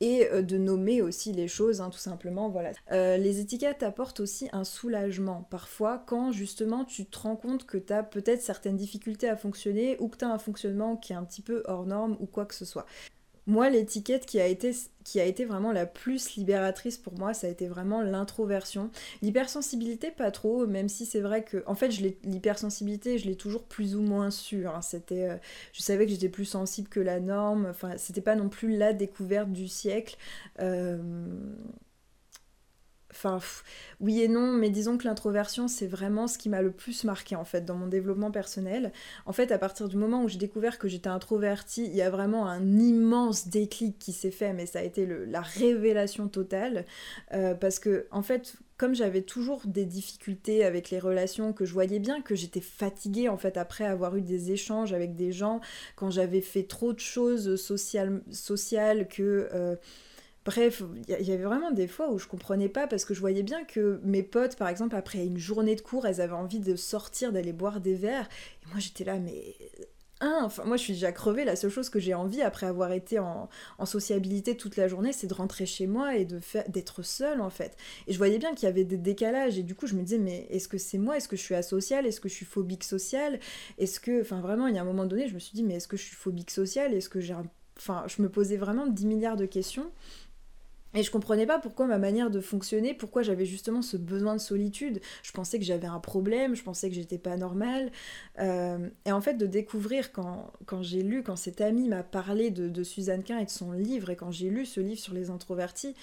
et 0.00 0.26
euh, 0.30 0.40
de 0.40 0.56
nommer 0.56 1.02
aussi 1.02 1.32
les 1.32 1.48
choses, 1.48 1.82
hein, 1.82 1.90
tout 1.90 1.98
simplement. 1.98 2.48
Voilà. 2.48 2.72
Euh, 2.90 3.18
les 3.18 3.40
étiquettes 3.40 3.82
apportent 3.82 4.20
aussi 4.20 4.48
un 4.52 4.64
soulagement 4.64 5.46
parfois 5.50 6.02
quand 6.06 6.32
justement 6.32 6.84
tu 6.86 7.04
te 7.04 7.18
rends 7.18 7.36
compte 7.36 7.66
que 7.66 7.76
tu 7.76 7.92
as 7.92 8.02
peut-être 8.02 8.40
certaines 8.40 8.76
difficultés 8.76 9.28
à 9.28 9.36
fonctionner 9.36 9.96
ou 10.00 10.08
que 10.08 10.16
tu 10.16 10.24
as 10.24 10.30
un 10.30 10.38
fonctionnement 10.38 10.96
qui 10.96 11.12
est 11.12 11.16
un 11.16 11.24
petit 11.24 11.42
peu 11.42 11.62
hors 11.66 11.84
norme 11.84 12.16
ou 12.20 12.26
quoi 12.26 12.46
que 12.46 12.54
ce 12.54 12.64
soit. 12.64 12.86
Moi, 13.46 13.70
l'étiquette 13.70 14.24
qui 14.24 14.40
a 14.40 14.46
été 14.46 15.44
vraiment 15.44 15.72
la 15.72 15.84
plus 15.84 16.36
libératrice 16.36 16.96
pour 16.96 17.18
moi, 17.18 17.34
ça 17.34 17.48
a 17.48 17.50
été 17.50 17.66
vraiment 17.66 18.00
l'introversion. 18.02 18.90
L'hypersensibilité, 19.20 20.10
pas 20.12 20.30
trop, 20.30 20.66
même 20.66 20.88
si 20.88 21.06
c'est 21.06 21.20
vrai 21.20 21.42
que, 21.44 21.64
en 21.66 21.74
fait, 21.74 21.88
l'hypersensibilité, 22.22 23.18
je 23.18 23.26
l'ai 23.26 23.36
toujours 23.36 23.64
plus 23.64 23.96
ou 23.96 24.02
moins 24.02 24.30
su. 24.30 24.66
Hein. 24.66 24.80
C'était, 24.80 25.28
euh, 25.28 25.36
je 25.72 25.82
savais 25.82 26.06
que 26.06 26.12
j'étais 26.12 26.28
plus 26.28 26.44
sensible 26.44 26.88
que 26.88 27.00
la 27.00 27.18
norme. 27.18 27.66
Enfin, 27.70 27.96
c'était 27.96 28.20
pas 28.20 28.36
non 28.36 28.48
plus 28.48 28.76
la 28.76 28.92
découverte 28.92 29.50
du 29.50 29.66
siècle. 29.66 30.16
Euh, 30.60 30.98
Enfin, 33.12 33.40
oui 34.00 34.22
et 34.22 34.28
non, 34.28 34.52
mais 34.52 34.70
disons 34.70 34.96
que 34.96 35.04
l'introversion, 35.04 35.68
c'est 35.68 35.86
vraiment 35.86 36.26
ce 36.26 36.38
qui 36.38 36.48
m'a 36.48 36.62
le 36.62 36.72
plus 36.72 37.04
marqué 37.04 37.36
en 37.36 37.44
fait 37.44 37.64
dans 37.64 37.74
mon 37.74 37.86
développement 37.86 38.30
personnel. 38.30 38.90
En 39.26 39.32
fait, 39.32 39.52
à 39.52 39.58
partir 39.58 39.88
du 39.88 39.98
moment 39.98 40.24
où 40.24 40.28
j'ai 40.28 40.38
découvert 40.38 40.78
que 40.78 40.88
j'étais 40.88 41.08
introvertie, 41.08 41.84
il 41.84 41.94
y 41.94 42.00
a 42.00 42.08
vraiment 42.08 42.48
un 42.48 42.78
immense 42.78 43.48
déclic 43.48 43.98
qui 43.98 44.12
s'est 44.12 44.30
fait, 44.30 44.54
mais 44.54 44.64
ça 44.64 44.78
a 44.78 44.82
été 44.82 45.06
la 45.06 45.42
révélation 45.42 46.26
totale. 46.28 46.86
Euh, 47.34 47.54
parce 47.54 47.78
que, 47.78 48.06
en 48.10 48.22
fait, 48.22 48.54
comme 48.78 48.94
j'avais 48.94 49.22
toujours 49.22 49.60
des 49.66 49.84
difficultés 49.84 50.64
avec 50.64 50.90
les 50.90 50.98
relations, 50.98 51.52
que 51.52 51.66
je 51.66 51.72
voyais 51.74 51.98
bien 51.98 52.22
que 52.22 52.34
j'étais 52.34 52.62
fatiguée 52.62 53.28
en 53.28 53.36
fait 53.36 53.56
après 53.58 53.84
avoir 53.84 54.16
eu 54.16 54.22
des 54.22 54.52
échanges 54.52 54.94
avec 54.94 55.14
des 55.14 55.32
gens, 55.32 55.60
quand 55.96 56.10
j'avais 56.10 56.40
fait 56.40 56.64
trop 56.64 56.94
de 56.94 56.98
choses 56.98 57.56
sociales, 57.56 59.06
que. 59.08 59.48
Euh, 59.52 59.76
Bref, 60.44 60.82
il 61.08 61.26
y 61.26 61.32
avait 61.32 61.44
vraiment 61.44 61.70
des 61.70 61.86
fois 61.86 62.10
où 62.10 62.18
je 62.18 62.26
comprenais 62.26 62.68
pas 62.68 62.88
parce 62.88 63.04
que 63.04 63.14
je 63.14 63.20
voyais 63.20 63.44
bien 63.44 63.64
que 63.64 64.00
mes 64.02 64.24
potes, 64.24 64.56
par 64.56 64.68
exemple, 64.68 64.96
après 64.96 65.24
une 65.24 65.38
journée 65.38 65.76
de 65.76 65.80
cours, 65.80 66.06
elles 66.06 66.20
avaient 66.20 66.32
envie 66.32 66.58
de 66.58 66.74
sortir, 66.74 67.32
d'aller 67.32 67.52
boire 67.52 67.80
des 67.80 67.94
verres. 67.94 68.28
Et 68.62 68.66
moi, 68.70 68.80
j'étais 68.80 69.04
là, 69.04 69.18
mais. 69.18 69.54
Enfin, 70.20 70.64
moi, 70.64 70.76
je 70.76 70.82
suis 70.82 70.92
déjà 70.94 71.10
crevée. 71.12 71.44
La 71.44 71.56
seule 71.56 71.70
chose 71.70 71.88
que 71.90 71.98
j'ai 71.98 72.14
envie, 72.14 72.42
après 72.42 72.66
avoir 72.66 72.92
été 72.92 73.18
en, 73.18 73.48
sociabilité 73.84 74.56
toute 74.56 74.76
la 74.76 74.86
journée, 74.88 75.12
c'est 75.12 75.26
de 75.26 75.34
rentrer 75.34 75.66
chez 75.66 75.86
moi 75.86 76.16
et 76.16 76.24
de 76.24 76.40
d'être 76.68 77.02
seule, 77.02 77.40
en 77.40 77.50
fait. 77.50 77.76
Et 78.06 78.12
je 78.12 78.18
voyais 78.18 78.38
bien 78.38 78.54
qu'il 78.54 78.66
y 78.66 78.70
avait 78.70 78.84
des 78.84 78.98
décalages. 78.98 79.58
Et 79.58 79.62
du 79.62 79.74
coup, 79.74 79.86
je 79.86 79.94
me 79.94 80.02
disais, 80.02 80.18
mais 80.18 80.46
est-ce 80.50 80.68
que 80.68 80.78
c'est 80.78 80.98
moi? 80.98 81.16
Est-ce 81.16 81.28
que 81.28 81.36
je 81.36 81.42
suis 81.42 81.54
asociale? 81.54 82.06
Est-ce 82.06 82.20
que 82.20 82.28
je 82.28 82.34
suis 82.34 82.46
phobique 82.46 82.84
sociale? 82.84 83.38
Est-ce 83.78 84.00
que. 84.00 84.22
Enfin, 84.22 84.40
vraiment, 84.40 84.66
il 84.66 84.74
y 84.74 84.78
a 84.78 84.82
un 84.82 84.84
moment 84.84 85.06
donné, 85.06 85.28
je 85.28 85.34
me 85.34 85.40
suis 85.40 85.54
dit, 85.54 85.62
mais 85.62 85.74
est-ce 85.74 85.88
que 85.88 85.96
je 85.96 86.04
suis 86.04 86.16
phobique 86.16 86.50
sociale? 86.50 86.94
Est-ce 86.94 87.08
que 87.08 87.20
j'ai 87.20 87.34
Enfin, 87.78 88.04
je 88.06 88.22
me 88.22 88.28
posais 88.28 88.56
vraiment 88.56 88.86
10 88.86 89.06
milliards 89.06 89.36
de 89.36 89.46
questions. 89.46 89.90
Et 90.94 91.02
je 91.02 91.10
comprenais 91.10 91.46
pas 91.46 91.58
pourquoi 91.58 91.86
ma 91.86 91.98
manière 91.98 92.30
de 92.30 92.40
fonctionner, 92.40 92.92
pourquoi 92.94 93.22
j'avais 93.22 93.46
justement 93.46 93.80
ce 93.82 93.96
besoin 93.96 94.34
de 94.34 94.40
solitude. 94.40 95.00
Je 95.22 95.32
pensais 95.32 95.58
que 95.58 95.64
j'avais 95.64 95.86
un 95.86 96.00
problème, 96.00 96.54
je 96.54 96.62
pensais 96.62 96.88
que 96.88 96.94
j'étais 96.94 97.18
pas 97.18 97.36
normale. 97.36 97.90
Euh, 98.38 98.88
et 99.06 99.12
en 99.12 99.20
fait, 99.20 99.34
de 99.34 99.46
découvrir 99.46 100.12
quand, 100.12 100.82
j'ai 100.82 101.02
lu, 101.02 101.22
quand 101.22 101.36
cet 101.36 101.60
ami 101.60 101.88
m'a 101.88 102.02
parlé 102.02 102.50
de, 102.50 102.68
de 102.68 102.82
Suzanne 102.82 103.22
Quint 103.22 103.38
et 103.38 103.44
de 103.46 103.50
son 103.50 103.72
livre, 103.72 104.10
et 104.10 104.16
quand 104.16 104.30
j'ai 104.30 104.50
lu 104.50 104.66
ce 104.66 104.80
livre 104.80 105.00
sur 105.00 105.14
les 105.14 105.30
introvertis, 105.30 105.94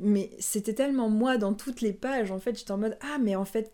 mais 0.00 0.30
c'était 0.38 0.74
tellement 0.74 1.08
moi 1.08 1.38
dans 1.38 1.54
toutes 1.54 1.80
les 1.80 1.92
pages, 1.92 2.30
en 2.30 2.38
fait, 2.38 2.58
j'étais 2.58 2.72
en 2.72 2.78
mode 2.78 2.98
Ah, 3.00 3.18
mais 3.20 3.36
en 3.36 3.44
fait, 3.44 3.72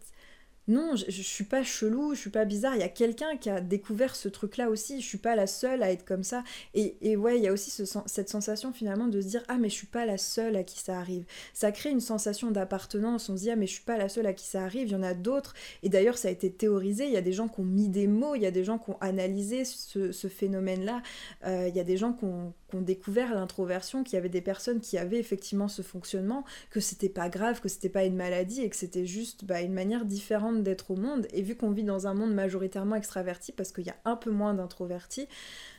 non, 0.70 0.94
je, 0.94 1.04
je, 1.08 1.22
suis 1.22 1.44
pas 1.44 1.64
chelou, 1.64 2.14
je 2.14 2.20
suis 2.20 2.30
pas 2.30 2.44
bizarre, 2.44 2.76
il 2.76 2.80
y 2.80 2.84
a 2.84 2.88
quelqu'un 2.88 3.36
qui 3.36 3.50
a 3.50 3.60
découvert 3.60 4.14
ce 4.14 4.28
truc-là 4.28 4.70
aussi, 4.70 5.00
je 5.00 5.06
suis 5.06 5.18
pas 5.18 5.34
la 5.34 5.48
seule 5.48 5.82
à 5.82 5.90
être 5.90 6.04
comme 6.04 6.22
ça. 6.22 6.44
Et, 6.74 6.96
et 7.02 7.16
ouais, 7.16 7.38
il 7.38 7.42
y 7.42 7.48
a 7.48 7.52
aussi 7.52 7.70
cette 8.06 8.28
sensation 8.28 8.72
finalement 8.72 9.08
de 9.08 9.20
se 9.20 9.26
dire 9.26 9.42
ah 9.48 9.58
mais 9.58 9.68
je 9.68 9.74
suis 9.74 9.88
pas 9.88 10.06
la 10.06 10.16
seule 10.16 10.54
à 10.54 10.62
qui 10.62 10.78
ça 10.78 10.98
arrive. 10.98 11.24
Ça 11.54 11.72
crée 11.72 11.90
une 11.90 12.00
sensation 12.00 12.52
d'appartenance, 12.52 13.28
on 13.28 13.36
se 13.36 13.42
dit 13.42 13.50
ah 13.50 13.56
mais 13.56 13.66
je 13.66 13.72
suis 13.72 13.84
pas 13.84 13.98
la 13.98 14.08
seule 14.08 14.26
à 14.26 14.32
qui 14.32 14.46
ça 14.46 14.62
arrive, 14.62 14.88
il 14.88 14.92
y 14.92 14.96
en 14.96 15.02
a 15.02 15.14
d'autres. 15.14 15.54
Et 15.82 15.88
d'ailleurs 15.88 16.18
ça 16.18 16.28
a 16.28 16.30
été 16.30 16.52
théorisé, 16.52 17.06
il 17.06 17.12
y 17.12 17.16
a 17.16 17.22
des 17.22 17.32
gens 17.32 17.48
qui 17.48 17.60
ont 17.60 17.64
mis 17.64 17.88
des 17.88 18.06
mots, 18.06 18.36
il 18.36 18.42
y 18.42 18.46
a 18.46 18.52
des 18.52 18.64
gens 18.64 18.78
qui 18.78 18.90
ont 18.90 18.98
analysé 19.00 19.64
ce, 19.64 20.28
phénomène-là, 20.28 21.02
euh, 21.46 21.66
il 21.68 21.74
y 21.74 21.80
a 21.80 21.84
des 21.84 21.96
gens 21.96 22.12
qui 22.12 22.24
ont, 22.24 22.52
découvert 22.74 23.34
l'introversion, 23.34 24.04
qu'il 24.04 24.14
y 24.14 24.16
avait 24.16 24.28
des 24.28 24.40
personnes 24.40 24.80
qui 24.80 24.98
avaient 24.98 25.18
effectivement 25.18 25.68
ce 25.68 25.82
fonctionnement, 25.82 26.44
que 26.70 26.80
c'était 26.80 27.08
pas 27.08 27.28
grave, 27.28 27.60
que 27.60 27.68
c'était 27.68 27.88
pas 27.88 28.04
une 28.04 28.16
maladie 28.16 28.62
et 28.62 28.70
que 28.70 28.76
c'était 28.76 29.06
juste 29.06 29.44
bah, 29.44 29.60
une 29.60 29.74
manière 29.74 30.04
différente 30.04 30.62
d'être 30.62 30.90
au 30.92 30.96
monde. 30.96 31.26
Et 31.32 31.42
vu 31.42 31.56
qu'on 31.56 31.70
vit 31.70 31.84
dans 31.84 32.06
un 32.06 32.14
monde 32.14 32.34
majoritairement 32.34 32.96
extraverti, 32.96 33.52
parce 33.52 33.72
qu'il 33.72 33.86
y 33.86 33.90
a 33.90 33.96
un 34.04 34.16
peu 34.16 34.30
moins 34.30 34.54
d'introvertis, 34.54 35.28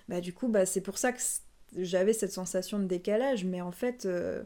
bah 0.10 0.22
du 0.22 0.34
coup, 0.34 0.48
bah, 0.48 0.66
c'est 0.66 0.82
pour 0.82 0.98
ça 0.98 1.14
que 1.14 1.22
j'avais 1.78 2.14
cette 2.14 2.34
sensation 2.34 2.80
de 2.80 2.86
décalage. 2.86 3.46
Mais 3.46 3.62
en 3.62 3.72
fait, 3.72 4.06
euh, 4.06 4.44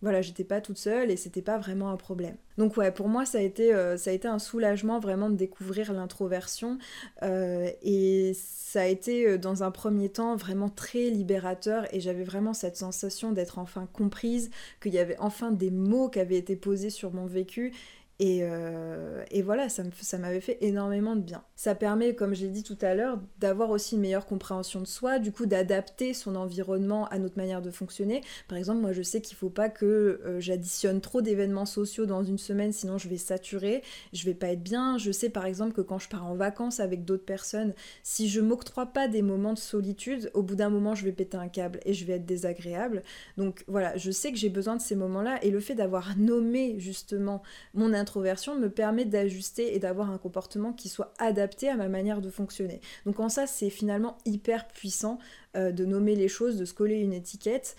voilà, 0.00 0.22
j'étais 0.22 0.44
pas 0.44 0.60
toute 0.60 0.78
seule 0.78 1.10
et 1.10 1.16
c'était 1.16 1.42
pas 1.42 1.58
vraiment 1.58 1.90
un 1.90 1.96
problème. 1.96 2.36
Donc 2.56 2.76
ouais, 2.76 2.92
pour 2.92 3.08
moi, 3.08 3.26
ça 3.26 3.38
a 3.38 3.40
été, 3.40 3.74
euh, 3.74 3.96
ça 3.96 4.10
a 4.10 4.12
été 4.12 4.28
un 4.28 4.38
soulagement 4.38 5.00
vraiment 5.00 5.28
de 5.28 5.36
découvrir 5.36 5.92
l'introversion. 5.92 6.78
Euh, 7.22 7.70
et 7.82 8.32
ça 8.34 8.82
a 8.82 8.86
été, 8.86 9.38
dans 9.38 9.62
un 9.62 9.70
premier 9.70 10.08
temps, 10.08 10.36
vraiment 10.36 10.68
très 10.68 11.10
libérateur. 11.10 11.92
Et 11.92 12.00
j'avais 12.00 12.24
vraiment 12.24 12.54
cette 12.54 12.76
sensation 12.76 13.32
d'être 13.32 13.58
enfin 13.58 13.88
comprise, 13.92 14.50
qu'il 14.80 14.94
y 14.94 14.98
avait 14.98 15.18
enfin 15.18 15.50
des 15.50 15.70
mots 15.70 16.08
qui 16.08 16.20
avaient 16.20 16.38
été 16.38 16.54
posés 16.56 16.90
sur 16.90 17.12
mon 17.12 17.26
vécu 17.26 17.72
euh, 18.20 19.24
et, 19.30 19.42
voilà, 19.42 19.68
ça, 19.68 19.84
ça 20.00 20.18
m'avait 20.18 20.40
fait 20.40 20.58
énormément 20.60 21.14
de 21.14 21.20
bien. 21.20 21.44
Ça 21.54 21.74
permet, 21.74 22.14
comme 22.14 22.34
je 22.34 22.42
l'ai 22.42 22.50
dit 22.50 22.64
tout 22.64 22.78
à 22.80 22.94
l'heure, 22.94 23.20
d'avoir 23.38 23.70
aussi 23.70 23.94
une 23.94 24.00
meilleure 24.00 24.26
compréhension 24.26 24.80
de 24.80 24.86
soi, 24.86 25.18
du 25.20 25.30
coup 25.30 25.46
d'adapter 25.46 26.14
son 26.14 26.34
environnement 26.34 27.06
à 27.08 27.18
notre 27.18 27.36
manière 27.36 27.62
de 27.62 27.70
fonctionner. 27.70 28.22
Par 28.48 28.58
exemple, 28.58 28.80
moi 28.80 28.92
je 28.92 29.02
sais 29.02 29.20
qu'il 29.20 29.36
ne 29.36 29.38
faut 29.38 29.50
pas 29.50 29.68
que 29.68 30.20
euh, 30.24 30.40
j'additionne 30.40 31.00
trop 31.00 31.22
d'événements 31.22 31.66
sociaux 31.66 32.06
dans 32.06 32.24
une 32.24 32.38
semaine, 32.38 32.72
sinon 32.72 32.98
je 32.98 33.08
vais 33.08 33.18
saturer, 33.18 33.82
je 34.12 34.24
vais 34.24 34.34
pas 34.34 34.48
être 34.48 34.62
bien. 34.62 34.98
Je 34.98 35.12
sais 35.12 35.30
par 35.30 35.46
exemple 35.46 35.72
que 35.72 35.80
quand 35.80 35.98
je 35.98 36.08
pars 36.08 36.26
en 36.26 36.34
vacances 36.34 36.80
avec 36.80 37.04
d'autres 37.04 37.24
personnes, 37.24 37.72
si 38.02 38.28
je 38.28 38.40
m'octroie 38.40 38.86
pas 38.86 39.06
des 39.06 39.22
moments 39.22 39.52
de 39.52 39.58
solitude, 39.58 40.30
au 40.34 40.42
bout 40.42 40.56
d'un 40.56 40.70
moment 40.70 40.96
je 40.96 41.04
vais 41.04 41.12
péter 41.12 41.36
un 41.36 41.48
câble 41.48 41.78
et 41.84 41.94
je 41.94 42.04
vais 42.04 42.14
être 42.14 42.26
désagréable. 42.26 43.04
Donc 43.36 43.64
voilà, 43.68 43.96
je 43.96 44.10
sais 44.10 44.32
que 44.32 44.38
j'ai 44.38 44.48
besoin 44.48 44.74
de 44.74 44.82
ces 44.82 44.96
moments-là 44.96 45.38
et 45.44 45.50
le 45.50 45.60
fait 45.60 45.76
d'avoir 45.76 46.16
nommé 46.18 46.80
justement 46.80 47.42
mon 47.74 47.92
me 48.16 48.68
permet 48.68 49.04
d'ajuster 49.04 49.74
et 49.74 49.78
d'avoir 49.78 50.10
un 50.10 50.18
comportement 50.18 50.72
qui 50.72 50.88
soit 50.88 51.12
adapté 51.18 51.68
à 51.68 51.76
ma 51.76 51.88
manière 51.88 52.20
de 52.20 52.30
fonctionner. 52.30 52.80
Donc 53.06 53.20
en 53.20 53.28
ça, 53.28 53.46
c'est 53.46 53.70
finalement 53.70 54.18
hyper 54.24 54.68
puissant 54.68 55.18
euh, 55.56 55.72
de 55.72 55.84
nommer 55.84 56.14
les 56.14 56.28
choses, 56.28 56.56
de 56.56 56.64
se 56.64 56.74
coller 56.74 57.00
une 57.00 57.12
étiquette. 57.12 57.76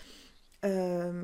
Euh, 0.66 1.24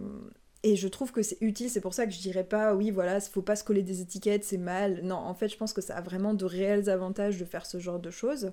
et 0.64 0.76
je 0.76 0.88
trouve 0.88 1.12
que 1.12 1.22
c'est 1.22 1.38
utile, 1.42 1.70
c'est 1.70 1.82
pour 1.82 1.94
ça 1.94 2.08
que 2.08 2.12
je 2.12 2.20
dirais 2.20 2.44
pas, 2.44 2.74
oui, 2.74 2.90
voilà, 2.90 3.20
faut 3.20 3.44
pas 3.44 3.56
se 3.56 3.64
coller 3.64 3.84
des 3.84 4.02
étiquettes, 4.02 4.44
c'est 4.44 4.58
mal. 4.58 5.02
Non, 5.04 5.16
en 5.16 5.36
fait, 5.36 5.48
je 5.48 5.58
pense 5.58 5.74
que 5.74 5.82
ça 5.82 5.96
a 5.96 6.02
vraiment 6.02 6.34
de 6.34 6.46
réels 6.46 6.90
avantages 6.90 7.38
de 7.38 7.46
faire 7.46 7.66
ce 7.66 7.80
genre 7.80 8.00
de 8.00 8.10
choses. 8.10 8.52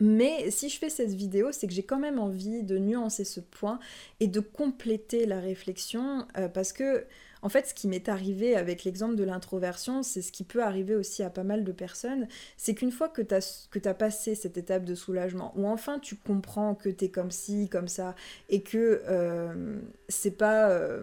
Mais 0.00 0.50
si 0.50 0.68
je 0.68 0.78
fais 0.78 0.88
cette 0.88 1.12
vidéo, 1.12 1.52
c'est 1.52 1.66
que 1.66 1.74
j'ai 1.74 1.82
quand 1.82 1.98
même 1.98 2.18
envie 2.18 2.62
de 2.62 2.78
nuancer 2.78 3.24
ce 3.24 3.38
point 3.38 3.78
et 4.18 4.26
de 4.26 4.40
compléter 4.40 5.26
la 5.26 5.38
réflexion 5.38 6.26
euh, 6.38 6.48
parce 6.48 6.72
que 6.72 7.04
en 7.42 7.48
fait, 7.48 7.68
ce 7.68 7.74
qui 7.74 7.88
m'est 7.88 8.08
arrivé 8.08 8.54
avec 8.54 8.84
l'exemple 8.84 9.16
de 9.16 9.24
l'introversion, 9.24 10.02
c'est 10.02 10.22
ce 10.22 10.32
qui 10.32 10.44
peut 10.44 10.62
arriver 10.62 10.94
aussi 10.94 11.22
à 11.22 11.30
pas 11.30 11.44
mal 11.44 11.64
de 11.64 11.72
personnes, 11.72 12.28
c'est 12.56 12.74
qu'une 12.74 12.92
fois 12.92 13.08
que 13.08 13.22
tu 13.22 13.34
as, 13.34 13.94
passé 13.94 14.34
cette 14.34 14.58
étape 14.58 14.84
de 14.84 14.94
soulagement, 14.94 15.52
où 15.56 15.66
enfin 15.66 15.98
tu 15.98 16.16
comprends 16.16 16.74
que 16.74 16.88
tu 16.88 17.06
es 17.06 17.08
comme 17.08 17.30
ci, 17.30 17.68
comme 17.68 17.88
ça, 17.88 18.14
et 18.48 18.62
que 18.62 19.02
euh, 19.08 19.80
c'est 20.08 20.36
pas... 20.36 20.70
Euh, 20.70 21.02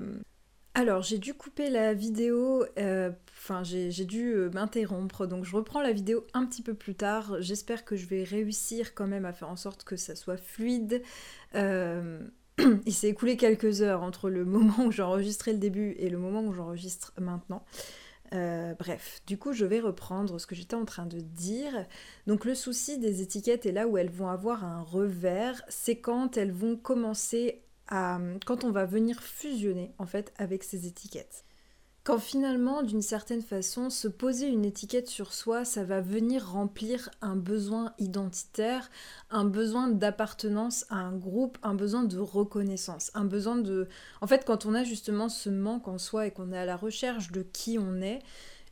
Alors, 0.76 1.02
j'ai 1.02 1.18
dû 1.18 1.34
couper 1.34 1.72
la 1.72 1.94
vidéo, 1.96 2.64
euh, 2.78 3.10
enfin, 3.36 3.64
j'ai 3.64 4.06
dû 4.06 4.36
m'interrompre, 4.54 5.26
donc 5.26 5.44
je 5.44 5.56
reprends 5.56 5.82
la 5.82 5.92
vidéo 5.92 6.24
un 6.34 6.46
petit 6.46 6.62
peu 6.62 6.76
plus 6.76 6.94
tard. 6.96 7.38
J'espère 7.40 7.84
que 7.84 7.96
je 7.96 8.06
vais 8.06 8.24
réussir 8.24 8.94
quand 8.94 9.08
même 9.08 9.26
à 9.26 9.34
faire 9.34 9.50
en 9.50 9.56
sorte 9.56 9.84
que 9.84 9.96
ça 9.96 10.16
soit 10.16 10.38
fluide. 10.38 11.02
il 12.86 12.94
s'est 12.94 13.10
écoulé 13.10 13.38
quelques 13.38 13.82
heures 13.82 14.04
entre 14.04 14.30
le 14.30 14.46
moment 14.46 14.86
où 14.86 14.92
j'enregistrais 14.92 15.54
le 15.54 15.60
début 15.60 15.92
et 16.00 16.10
le 16.10 16.18
moment 16.18 16.42
où 16.42 16.54
j'enregistre 16.54 17.14
maintenant. 17.20 17.64
bref, 18.32 19.22
du 19.28 19.38
coup, 19.38 19.54
je 19.54 19.66
vais 19.66 19.80
reprendre 19.80 20.40
ce 20.40 20.48
que 20.48 20.56
j'étais 20.56 20.76
en 20.76 20.86
train 20.86 21.06
de 21.06 21.20
dire. 21.20 21.86
Donc, 22.26 22.46
le 22.46 22.56
souci 22.56 22.98
des 22.98 23.22
étiquettes 23.22 23.66
et 23.66 23.72
là 23.72 23.88
où 23.88 23.98
elles 23.98 24.10
vont 24.10 24.28
avoir 24.28 24.64
un 24.64 24.82
revers, 24.82 25.62
c'est 25.70 25.98
quand 25.98 26.38
elles 26.38 26.52
vont 26.52 26.76
commencer 26.76 27.64
quand 27.90 28.64
on 28.64 28.72
va 28.72 28.86
venir 28.86 29.22
fusionner 29.22 29.94
en 29.98 30.06
fait 30.06 30.34
avec 30.38 30.64
ces 30.64 30.88
étiquettes. 30.88 31.46
Quand 32.08 32.20
finalement, 32.20 32.84
d'une 32.84 33.02
certaine 33.02 33.42
façon, 33.42 33.90
se 33.90 34.08
poser 34.08 34.48
une 34.48 34.64
étiquette 34.64 35.10
sur 35.10 35.34
soi, 35.34 35.66
ça 35.66 35.84
va 35.84 36.00
venir 36.00 36.50
remplir 36.50 37.10
un 37.22 37.36
besoin 37.36 37.92
identitaire, 38.00 38.90
un 39.30 39.44
besoin 39.44 39.90
d'appartenance 39.90 40.86
à 40.90 41.00
un 41.00 41.18
groupe, 41.18 41.58
un 41.64 41.74
besoin 41.74 42.04
de 42.04 42.18
reconnaissance, 42.18 43.12
un 43.14 43.26
besoin 43.26 43.58
de... 43.58 43.90
En 44.22 44.28
fait, 44.28 44.46
quand 44.46 44.66
on 44.66 44.74
a 44.74 44.86
justement 44.86 45.28
ce 45.28 45.50
manque 45.50 45.90
en 45.90 45.98
soi 45.98 46.28
et 46.28 46.32
qu'on 46.32 46.54
est 46.54 46.58
à 46.58 46.64
la 46.64 46.78
recherche 46.78 47.34
de 47.34 47.42
qui 47.42 47.78
on 47.78 48.00
est, 48.00 48.20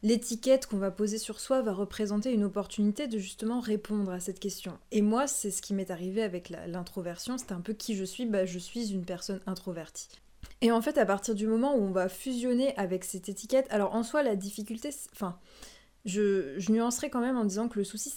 l'étiquette 0.02 0.66
qu'on 0.66 0.78
va 0.78 0.92
poser 0.92 1.18
sur 1.18 1.42
soi 1.42 1.62
va 1.62 1.74
représenter 1.74 2.32
une 2.32 2.46
opportunité 2.46 3.08
de 3.08 3.20
justement 3.20 3.60
répondre 3.60 4.14
à 4.14 4.22
cette 4.22 4.40
question. 4.40 4.78
Et 4.94 5.02
moi, 5.02 5.28
c'est 5.28 5.52
ce 5.52 5.62
qui 5.62 5.74
m'est 5.74 5.92
arrivé 5.92 6.24
avec 6.24 6.54
l'introversion, 6.68 7.38
c'est 7.38 7.52
un 7.52 7.60
peu 7.60 7.74
qui 7.74 7.98
je 7.98 8.06
suis, 8.06 8.26
bah, 8.26 8.46
je 8.46 8.60
suis 8.60 8.94
une 8.94 9.04
personne 9.04 9.42
introvertie. 9.46 10.08
Et 10.62 10.72
en 10.72 10.82
fait, 10.82 10.98
à 10.98 11.06
partir 11.06 11.36
du 11.36 11.48
moment 11.48 11.76
où 11.76 11.82
on 11.82 11.92
va 11.92 12.10
fusionner 12.10 12.76
avec 12.78 13.04
cette 13.04 13.30
étiquette, 13.30 13.68
alors 13.70 13.94
en 13.96 14.04
soi, 14.04 14.24
la 14.24 14.36
difficulté, 14.36 14.90
enfin, 15.14 15.40
je, 16.06 16.72
nuancerai 16.72 17.10
quand 17.10 17.22
même 17.22 17.38
en 17.38 17.46
disant 17.46 17.68
que 17.68 17.80
le 17.80 17.86
souci, 17.86 18.14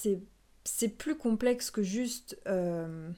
c'est 0.65 0.89
plus 0.89 1.17
complexe 1.17 1.71
que 1.71 1.83
juste... 1.83 2.39
Euh, 2.47 3.11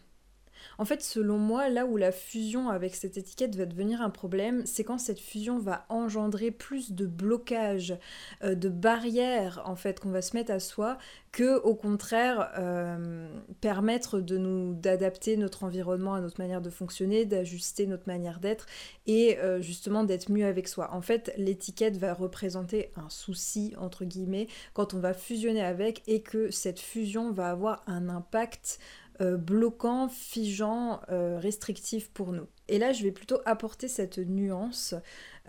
en 0.79 0.85
fait, 0.85 1.02
selon 1.02 1.38
moi, 1.38 1.69
là 1.69 1.87
où 1.87 1.97
la 1.97 2.12
fusion 2.12 2.71
avec 2.71 2.95
cette 2.95 3.17
étiquette 3.17 3.57
va 3.57 3.67
devenir 3.67 4.02
un 4.02 4.11
problème, 4.11 4.64
c'est 4.67 4.85
quand 4.85 4.99
cette 4.99 5.21
fusion 5.21 5.59
va 5.59 5.87
engendrer 5.88 6.50
plus 6.50 6.93
de 6.93 7.07
blocages, 7.07 7.97
euh, 8.43 8.55
de 8.55 8.69
barrières 8.69 9.62
en 9.64 9.76
fait 9.76 10.00
qu'on 10.00 10.11
va 10.11 10.23
se 10.23 10.37
mettre 10.37 10.52
à 10.52 10.61
soi, 10.61 10.99
que 11.33 11.61
au 11.61 11.75
contraire 11.75 12.50
euh, 12.59 13.29
permettre 13.61 14.21
d'adapter 14.21 15.37
notre 15.37 15.64
environnement 15.64 16.14
à 16.14 16.21
notre 16.21 16.40
manière 16.40 16.61
de 16.61 16.71
fonctionner, 16.71 17.25
d'ajuster 17.25 17.87
notre 17.87 18.09
manière 18.09 18.40
d'être 18.40 18.67
et 19.07 19.38
euh, 19.38 19.61
justement 19.61 20.05
d'être 20.05 20.31
mieux 20.31 20.47
avec 20.47 20.69
soi. 20.69 20.93
En 20.93 21.02
fait, 21.02 21.33
l'étiquette 21.37 21.97
va 21.97 22.14
représenter 22.14 22.90
un 22.97 23.09
souci 23.09 23.75
entre 23.79 24.05
guillemets 24.05 24.49
quand 24.75 24.95
on 24.95 24.99
va 24.99 25.14
fusionner 25.14 25.62
avec 25.62 26.02
et 26.07 26.23
que 26.23 26.50
cette 26.50 26.81
fusion 26.81 27.33
va 27.33 27.50
avoir 27.50 27.83
un 27.87 28.09
impact 28.09 28.79
euh, 29.21 29.37
bloquant, 29.37 30.09
figeant, 30.09 31.00
euh, 31.11 31.39
restrictif 31.39 32.11
pour 32.11 32.33
nous. 32.33 32.47
Et 32.69 32.79
là, 32.79 32.93
je 32.93 33.03
vais 33.03 33.12
plutôt 33.12 33.39
apporter 33.45 33.89
cette 33.89 34.19
nuance, 34.19 34.95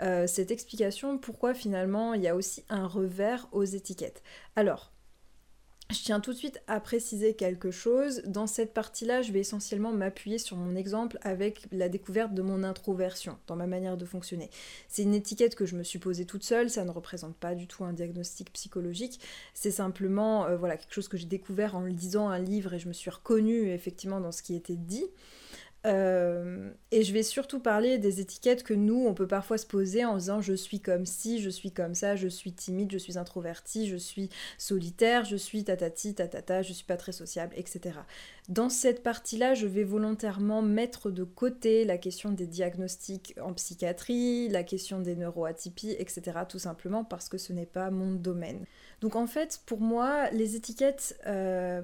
euh, 0.01 0.27
cette 0.27 0.51
explication 0.51 1.17
pourquoi 1.17 1.53
finalement 1.53 2.13
il 2.13 2.21
y 2.21 2.27
a 2.27 2.35
aussi 2.35 2.65
un 2.69 2.87
revers 2.87 3.47
aux 3.51 3.63
étiquettes. 3.63 4.23
Alors, 4.55 4.91
je 5.91 6.03
tiens 6.03 6.19
tout 6.19 6.31
de 6.31 6.37
suite 6.37 6.61
à 6.67 6.79
préciser 6.79 7.33
quelque 7.33 7.71
chose. 7.71 8.21
Dans 8.25 8.47
cette 8.47 8.73
partie-là, 8.73 9.21
je 9.21 9.31
vais 9.31 9.39
essentiellement 9.39 9.91
m'appuyer 9.91 10.37
sur 10.37 10.57
mon 10.57 10.75
exemple 10.75 11.17
avec 11.21 11.67
la 11.71 11.89
découverte 11.89 12.33
de 12.33 12.41
mon 12.41 12.63
introversion 12.63 13.37
dans 13.47 13.55
ma 13.55 13.67
manière 13.67 13.97
de 13.97 14.05
fonctionner. 14.05 14.49
C'est 14.87 15.03
une 15.03 15.13
étiquette 15.13 15.55
que 15.55 15.65
je 15.65 15.75
me 15.75 15.83
suis 15.83 15.99
posée 15.99 16.25
toute 16.25 16.43
seule, 16.43 16.69
ça 16.69 16.85
ne 16.85 16.91
représente 16.91 17.35
pas 17.35 17.55
du 17.55 17.67
tout 17.67 17.83
un 17.83 17.93
diagnostic 17.93 18.51
psychologique, 18.53 19.19
c'est 19.53 19.71
simplement 19.71 20.45
euh, 20.45 20.57
voilà, 20.57 20.77
quelque 20.77 20.93
chose 20.93 21.07
que 21.07 21.17
j'ai 21.17 21.25
découvert 21.25 21.75
en 21.75 21.83
lisant 21.83 22.29
un 22.29 22.39
livre 22.39 22.73
et 22.73 22.79
je 22.79 22.87
me 22.87 22.93
suis 22.93 23.09
reconnue 23.09 23.69
effectivement 23.69 24.19
dans 24.19 24.31
ce 24.31 24.43
qui 24.43 24.55
était 24.55 24.75
dit. 24.75 25.05
Euh, 25.87 26.69
et 26.91 27.03
je 27.03 27.11
vais 27.11 27.23
surtout 27.23 27.59
parler 27.59 27.97
des 27.97 28.21
étiquettes 28.21 28.61
que 28.61 28.73
nous, 28.73 29.05
on 29.07 29.15
peut 29.15 29.27
parfois 29.27 29.57
se 29.57 29.65
poser 29.65 30.05
en 30.05 30.17
disant 30.17 30.39
je 30.39 30.53
suis 30.53 30.79
comme 30.79 31.07
ci, 31.07 31.41
je 31.41 31.49
suis 31.49 31.71
comme 31.71 31.95
ça, 31.95 32.15
je 32.15 32.27
suis 32.27 32.53
timide, 32.53 32.91
je 32.91 32.99
suis 32.99 33.17
introverti, 33.17 33.87
je 33.87 33.97
suis 33.97 34.29
solitaire, 34.59 35.25
je 35.25 35.35
suis 35.35 35.63
tatati, 35.63 36.13
tatata, 36.13 36.61
je 36.61 36.73
suis 36.73 36.85
pas 36.85 36.97
très 36.97 37.11
sociable, 37.11 37.55
etc. 37.57 37.95
Dans 38.47 38.69
cette 38.69 39.01
partie-là, 39.01 39.55
je 39.55 39.65
vais 39.65 39.83
volontairement 39.83 40.61
mettre 40.61 41.09
de 41.09 41.23
côté 41.23 41.83
la 41.83 41.97
question 41.97 42.31
des 42.31 42.45
diagnostics 42.45 43.35
en 43.41 43.53
psychiatrie, 43.53 44.49
la 44.49 44.63
question 44.63 44.99
des 44.99 45.15
neuroatypies, 45.15 45.95
etc. 45.97 46.39
Tout 46.47 46.59
simplement 46.59 47.03
parce 47.03 47.27
que 47.27 47.39
ce 47.39 47.53
n'est 47.53 47.65
pas 47.65 47.89
mon 47.89 48.13
domaine. 48.13 48.65
Donc 48.99 49.15
en 49.15 49.25
fait, 49.25 49.61
pour 49.65 49.81
moi, 49.81 50.29
les 50.29 50.55
étiquettes... 50.55 51.19
Euh, 51.25 51.81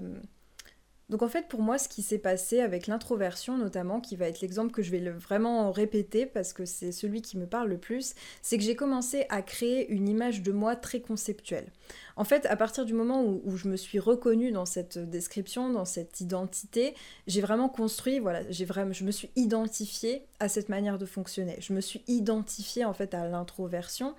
donc 1.10 1.22
en 1.22 1.30
fait, 1.30 1.48
pour 1.48 1.62
moi, 1.62 1.78
ce 1.78 1.88
qui 1.88 2.02
s'est 2.02 2.18
passé 2.18 2.60
avec 2.60 2.86
l'introversion 2.86 3.58
notamment, 3.58 4.02
qui 4.02 4.18
va 4.18 4.28
être 4.28 4.42
l'exemple 4.42 4.72
que 4.74 4.82
je 4.82 4.92
vais 4.92 5.00
vraiment 5.10 5.72
répéter 5.72 6.26
parce 6.26 6.52
que 6.52 6.66
c'est 6.66 6.92
celui 6.92 7.22
qui 7.22 7.38
me 7.38 7.48
parle 7.48 7.70
le 7.70 7.78
plus, 7.78 8.14
c'est 8.42 8.58
que 8.58 8.64
j'ai 8.64 8.76
commencé 8.76 9.26
à 9.30 9.42
créer 9.42 9.90
une 9.90 10.10
image 10.10 10.42
de 10.42 10.52
moi 10.52 10.76
très 10.76 11.00
conceptuelle. 11.00 11.72
En 12.18 12.26
fait, 12.26 12.46
à 12.48 12.58
partir 12.58 12.84
du 12.84 12.94
moment 12.94 13.24
où, 13.24 13.56
je 13.56 13.70
me 13.70 13.78
suis 13.78 14.00
reconnue 14.00 14.52
dans 14.52 14.66
cette 14.66 14.98
description, 14.98 15.70
dans 15.70 15.86
cette 15.86 16.20
identité, 16.20 16.94
j'ai 17.26 17.42
vraiment 17.42 17.70
construit, 17.70 18.20
voilà, 18.20 18.42
j'ai 18.50 18.66
vraiment, 18.66 18.92
je 18.92 19.06
me 19.06 19.12
suis 19.12 19.30
identifiée 19.36 20.24
à 20.40 20.50
cette 20.50 20.68
manière 20.68 20.98
de 20.98 21.06
fonctionner. 21.06 21.56
Je 21.60 21.74
me 21.74 21.82
suis 21.82 22.04
identifiée 22.08 22.86
en 22.86 22.94
fait 22.94 23.14
à 23.14 23.28
l'introversion 23.28 24.14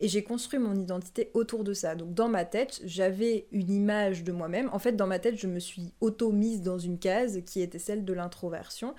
et 0.00 0.08
j'ai 0.08 0.22
construit 0.22 0.58
mon 0.58 0.74
identité 0.74 1.30
autour 1.32 1.64
de 1.64 1.72
ça. 1.72 1.94
Donc 1.94 2.12
dans 2.12 2.28
ma 2.28 2.44
tête, 2.44 2.80
j'avais 2.84 3.46
une 3.50 3.70
image 3.70 4.24
de 4.24 4.32
moi-même. 4.32 4.68
En 4.72 4.78
fait, 4.78 4.92
dans 4.92 5.06
ma 5.06 5.18
tête, 5.18 5.36
je 5.36 5.46
me 5.46 5.58
suis 5.58 5.92
auto-mise 6.34 6.62
dans 6.62 6.78
une 6.78 6.98
case 6.98 7.40
qui 7.46 7.60
était 7.60 7.78
celle 7.78 8.04
de 8.04 8.12
l'introversion 8.12 8.94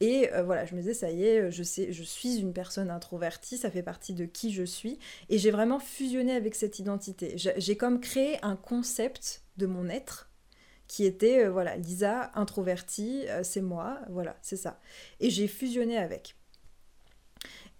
et 0.00 0.32
euh, 0.32 0.42
voilà, 0.42 0.64
je 0.64 0.74
me 0.74 0.80
disais, 0.80 0.94
ça 0.94 1.10
y 1.10 1.24
est, 1.24 1.50
je, 1.50 1.62
sais, 1.62 1.92
je 1.92 2.02
suis 2.02 2.38
une 2.38 2.52
personne 2.52 2.90
introvertie, 2.90 3.58
ça 3.58 3.70
fait 3.70 3.82
partie 3.82 4.14
de 4.14 4.24
qui 4.24 4.50
je 4.50 4.62
suis. 4.62 4.98
Et 5.28 5.38
j'ai 5.38 5.50
vraiment 5.50 5.78
fusionné 5.78 6.32
avec 6.32 6.54
cette 6.54 6.78
identité. 6.78 7.34
J'ai 7.36 7.76
comme 7.76 8.00
créé 8.00 8.38
un 8.42 8.56
concept 8.56 9.42
de 9.58 9.66
mon 9.66 9.88
être 9.88 10.30
qui 10.88 11.04
était, 11.04 11.44
euh, 11.44 11.50
voilà, 11.50 11.76
Lisa, 11.76 12.32
introvertie, 12.34 13.24
euh, 13.28 13.42
c'est 13.44 13.60
moi, 13.60 14.00
voilà, 14.08 14.36
c'est 14.42 14.56
ça. 14.56 14.80
Et 15.20 15.30
j'ai 15.30 15.46
fusionné 15.46 15.96
avec. 15.96 16.34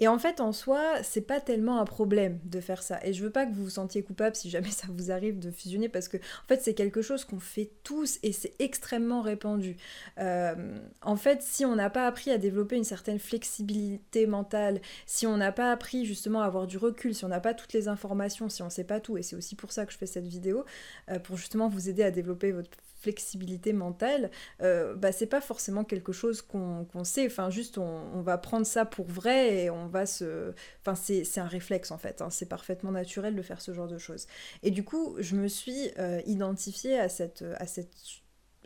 Et 0.01 0.09
en 0.09 0.19
fait, 0.19 0.41
en 0.41 0.53
soi, 0.53 1.03
c'est 1.03 1.21
pas 1.21 1.41
tellement 1.41 1.81
un 1.81 1.85
problème 1.85 2.41
de 2.45 2.61
faire 2.61 2.83
ça. 2.83 2.99
Et 3.05 3.13
je 3.13 3.23
veux 3.23 3.31
pas 3.31 3.47
que 3.47 3.53
vous 3.53 3.65
vous 3.65 3.71
sentiez 3.71 4.03
coupable 4.03 4.35
si 4.35 4.51
jamais 4.51 4.71
ça 4.71 4.87
vous 4.91 5.11
arrive 5.11 5.39
de 5.39 5.51
fusionner, 5.51 5.89
parce 5.89 6.09
que 6.09 6.17
en 6.17 6.49
fait, 6.49 6.61
c'est 6.63 6.75
quelque 6.75 7.03
chose 7.03 7.25
qu'on 7.25 7.39
fait 7.39 7.71
tous 7.85 8.19
et 8.23 8.33
c'est 8.33 8.55
extrêmement 8.59 9.21
répandu. 9.23 9.77
Euh, 10.19 10.79
en 11.03 11.17
fait, 11.17 11.43
si 11.43 11.65
on 11.65 11.77
n'a 11.77 11.91
pas 11.91 12.07
appris 12.07 12.31
à 12.31 12.39
développer 12.39 12.77
une 12.77 12.85
certaine 12.85 13.19
flexibilité 13.19 14.27
mentale, 14.27 14.81
si 15.07 15.27
on 15.27 15.37
n'a 15.37 15.53
pas 15.53 15.71
appris 15.71 16.07
justement 16.07 16.41
à 16.41 16.47
avoir 16.47 16.67
du 16.67 16.79
recul, 16.79 17.15
si 17.15 17.25
on 17.25 17.29
n'a 17.29 17.41
pas 17.41 17.55
toutes 17.55 17.75
les 17.75 17.89
informations, 17.89 18.49
si 18.49 18.63
on 18.63 18.71
sait 18.71 18.85
pas 18.85 19.01
tout, 19.01 19.19
et 19.19 19.23
c'est 19.23 19.37
aussi 19.37 19.55
pour 19.55 19.73
ça 19.73 19.85
que 19.87 19.93
je 19.93 19.99
fais 19.99 20.07
cette 20.07 20.27
vidéo, 20.27 20.65
euh, 21.11 21.19
pour 21.19 21.37
justement 21.37 21.69
vous 21.69 21.89
aider 21.89 22.03
à 22.03 22.11
développer 22.11 22.53
votre 22.53 22.71
flexibilité 23.01 23.73
mentale, 23.73 24.31
euh, 24.63 24.95
bah, 24.95 25.11
c'est 25.13 25.27
pas 25.27 25.41
forcément 25.41 25.85
quelque 25.85 26.13
chose 26.13 26.43
qu'on 26.43 26.87
sait. 27.05 27.27
Enfin, 27.27 27.51
juste 27.51 27.79
on, 27.79 28.21
va 28.23 28.39
prendre 28.39 28.67
ça 28.67 28.85
pour 28.85 29.07
vrai 29.07 29.65
et 29.65 29.71
on 29.71 29.89
va 29.89 30.07
se. 30.07 30.53
Enfin, 30.81 30.95
c'est 30.95 31.39
un 31.39 31.47
réflexe 31.47 31.91
en 31.91 31.99
fait. 31.99 32.21
Hein. 32.21 32.31
C'est 32.31 32.49
parfaitement 32.49 32.93
naturel 32.93 33.35
de 33.35 33.43
faire 33.43 33.61
ce 33.61 33.73
genre 33.73 33.89
de 33.89 33.99
choses. 33.99 34.27
Et 34.63 34.71
du 34.71 34.85
coup, 34.85 35.17
je 35.19 35.35
me 35.37 35.49
suis 35.49 35.91
euh, 35.99 36.21
identifiée 36.27 36.99
à 36.99 37.09
cette, 37.09 37.45
à 37.57 37.67
cette, 37.67 37.91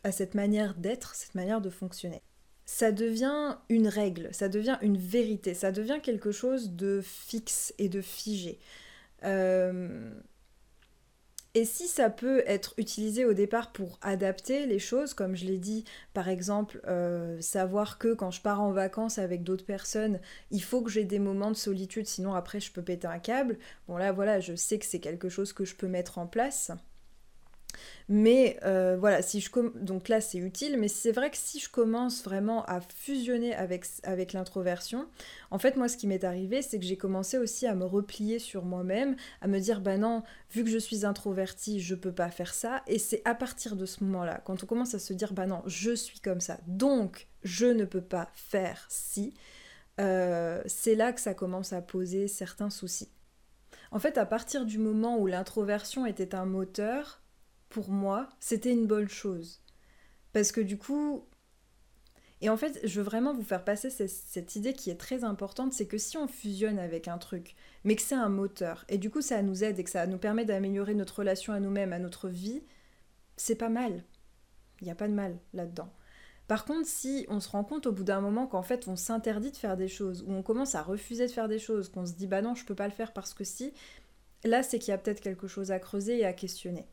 à 0.02 0.12
cette 0.12 0.34
manière 0.34 0.74
d'être, 0.74 1.14
cette 1.14 1.34
manière 1.34 1.60
de 1.60 1.70
fonctionner. 1.70 2.22
Ça 2.66 2.92
devient 2.92 3.58
une 3.68 3.88
règle, 3.88 4.30
ça 4.32 4.48
devient 4.48 4.78
une 4.80 4.96
vérité, 4.96 5.54
ça 5.54 5.70
devient 5.70 6.00
quelque 6.02 6.32
chose 6.32 6.70
de 6.70 7.00
fixe 7.02 7.74
et 7.78 7.88
de 7.88 8.00
figé. 8.00 8.58
Euh, 9.24 10.10
et 11.54 11.64
si 11.64 11.86
ça 11.86 12.10
peut 12.10 12.42
être 12.46 12.74
utilisé 12.78 13.24
au 13.24 13.32
départ 13.32 13.72
pour 13.72 13.98
adapter 14.02 14.66
les 14.66 14.80
choses, 14.80 15.14
comme 15.14 15.36
je 15.36 15.44
l'ai 15.44 15.58
dit, 15.58 15.84
par 16.12 16.28
exemple, 16.28 16.80
euh, 16.88 17.40
savoir 17.40 17.98
que 17.98 18.12
quand 18.12 18.32
je 18.32 18.40
pars 18.40 18.60
en 18.60 18.72
vacances 18.72 19.18
avec 19.18 19.44
d'autres 19.44 19.64
personnes, 19.64 20.18
il 20.50 20.62
faut 20.62 20.82
que 20.82 20.90
j'ai 20.90 21.04
des 21.04 21.20
moments 21.20 21.52
de 21.52 21.56
solitude, 21.56 22.06
sinon 22.06 22.34
après 22.34 22.58
je 22.58 22.72
peux 22.72 22.82
péter 22.82 23.06
un 23.06 23.20
câble. 23.20 23.58
Bon 23.86 23.96
là 23.96 24.10
voilà, 24.10 24.40
je 24.40 24.56
sais 24.56 24.78
que 24.80 24.86
c'est 24.86 24.98
quelque 24.98 25.28
chose 25.28 25.52
que 25.52 25.64
je 25.64 25.76
peux 25.76 25.86
mettre 25.88 26.18
en 26.18 26.26
place. 26.26 26.72
Mais 28.08 28.58
euh, 28.64 28.96
voilà, 28.98 29.22
si 29.22 29.40
je 29.40 29.50
donc 29.78 30.08
là 30.08 30.20
c'est 30.20 30.38
utile, 30.38 30.78
mais 30.78 30.88
c'est 30.88 31.12
vrai 31.12 31.30
que 31.30 31.36
si 31.36 31.58
je 31.58 31.70
commence 31.70 32.22
vraiment 32.22 32.64
à 32.64 32.80
fusionner 32.80 33.54
avec, 33.54 33.86
avec 34.02 34.32
l'introversion, 34.32 35.06
en 35.50 35.58
fait 35.58 35.76
moi 35.76 35.88
ce 35.88 35.96
qui 35.96 36.06
m'est 36.06 36.24
arrivé 36.24 36.60
c'est 36.62 36.78
que 36.78 36.84
j'ai 36.84 36.96
commencé 36.96 37.38
aussi 37.38 37.66
à 37.66 37.74
me 37.74 37.84
replier 37.84 38.38
sur 38.38 38.64
moi-même, 38.64 39.16
à 39.40 39.48
me 39.48 39.58
dire 39.58 39.80
bah 39.80 39.96
non, 39.96 40.22
vu 40.50 40.64
que 40.64 40.70
je 40.70 40.78
suis 40.78 41.06
introvertie, 41.06 41.80
je 41.80 41.94
peux 41.94 42.12
pas 42.12 42.30
faire 42.30 42.54
ça. 42.54 42.82
Et 42.86 42.98
c'est 42.98 43.22
à 43.24 43.34
partir 43.34 43.76
de 43.76 43.86
ce 43.86 44.04
moment-là, 44.04 44.42
quand 44.44 44.62
on 44.62 44.66
commence 44.66 44.94
à 44.94 44.98
se 44.98 45.12
dire 45.12 45.32
bah 45.32 45.46
non, 45.46 45.62
je 45.66 45.94
suis 45.94 46.20
comme 46.20 46.40
ça, 46.40 46.58
donc 46.66 47.28
je 47.42 47.66
ne 47.66 47.84
peux 47.84 48.02
pas 48.02 48.30
faire 48.34 48.86
si, 48.88 49.34
euh, 50.00 50.62
c'est 50.66 50.94
là 50.94 51.12
que 51.12 51.20
ça 51.20 51.34
commence 51.34 51.72
à 51.72 51.80
poser 51.80 52.28
certains 52.28 52.70
soucis. 52.70 53.10
En 53.90 53.98
fait, 53.98 54.18
à 54.18 54.26
partir 54.26 54.64
du 54.66 54.78
moment 54.78 55.18
où 55.18 55.26
l'introversion 55.26 56.04
était 56.04 56.34
un 56.34 56.46
moteur, 56.46 57.20
pour 57.74 57.90
moi, 57.90 58.28
c'était 58.38 58.70
une 58.70 58.86
bonne 58.86 59.08
chose. 59.08 59.60
Parce 60.32 60.52
que 60.52 60.60
du 60.60 60.78
coup, 60.78 61.26
et 62.40 62.48
en 62.48 62.56
fait, 62.56 62.78
je 62.84 63.00
veux 63.00 63.04
vraiment 63.04 63.34
vous 63.34 63.42
faire 63.42 63.64
passer 63.64 63.90
cette, 63.90 64.54
idée 64.54 64.74
qui 64.74 64.90
est 64.90 64.94
très 64.94 65.24
importante, 65.24 65.72
c'est 65.72 65.88
que 65.88 65.98
si 65.98 66.16
on 66.16 66.28
fusionne 66.28 66.78
avec 66.78 67.08
un 67.08 67.18
truc, 67.18 67.56
mais 67.82 67.96
que 67.96 68.02
c'est 68.02 68.14
un 68.14 68.28
moteur, 68.28 68.84
et 68.88 68.96
du 68.96 69.10
coup 69.10 69.22
ça 69.22 69.42
nous 69.42 69.64
aide 69.64 69.80
et 69.80 69.82
que 69.82 69.90
ça 69.90 70.06
nous 70.06 70.18
permet 70.18 70.44
d'améliorer 70.44 70.94
notre 70.94 71.18
relation 71.18 71.52
à 71.52 71.58
nous-mêmes, 71.58 71.92
à 71.92 71.98
notre 71.98 72.28
vie, 72.28 72.62
c'est 73.36 73.56
pas 73.56 73.70
mal. 73.70 74.04
Il 74.80 74.84
n'y 74.84 74.92
a 74.92 74.94
pas 74.94 75.08
de 75.08 75.12
mal 75.12 75.36
là-dedans. 75.52 75.92
Par 76.46 76.66
contre, 76.66 76.86
si 76.86 77.26
on 77.28 77.40
se 77.40 77.48
rend 77.48 77.64
compte 77.64 77.88
au 77.88 77.92
bout 77.92 78.04
d'un 78.04 78.20
moment 78.20 78.46
qu'en 78.46 78.62
fait 78.62 78.86
on 78.86 78.94
s'interdit 78.94 79.50
de 79.50 79.56
faire 79.56 79.76
des 79.76 79.88
choses, 79.88 80.22
ou 80.28 80.32
on 80.32 80.44
commence 80.44 80.76
à 80.76 80.82
refuser 80.82 81.26
de 81.26 81.32
faire 81.32 81.48
des 81.48 81.58
choses, 81.58 81.88
qu'on 81.88 82.06
se 82.06 82.12
dit 82.12 82.28
bah 82.28 82.40
non, 82.40 82.54
je 82.54 82.64
peux 82.64 82.76
pas 82.76 82.86
le 82.86 82.94
faire 82.94 83.12
parce 83.12 83.34
que 83.34 83.42
si, 83.42 83.72
là 84.44 84.62
c'est 84.62 84.78
qu'il 84.78 84.92
y 84.92 84.94
a 84.94 84.98
peut-être 84.98 85.20
quelque 85.20 85.48
chose 85.48 85.72
à 85.72 85.80
creuser 85.80 86.20
et 86.20 86.24
à 86.24 86.32
questionner. 86.32 86.86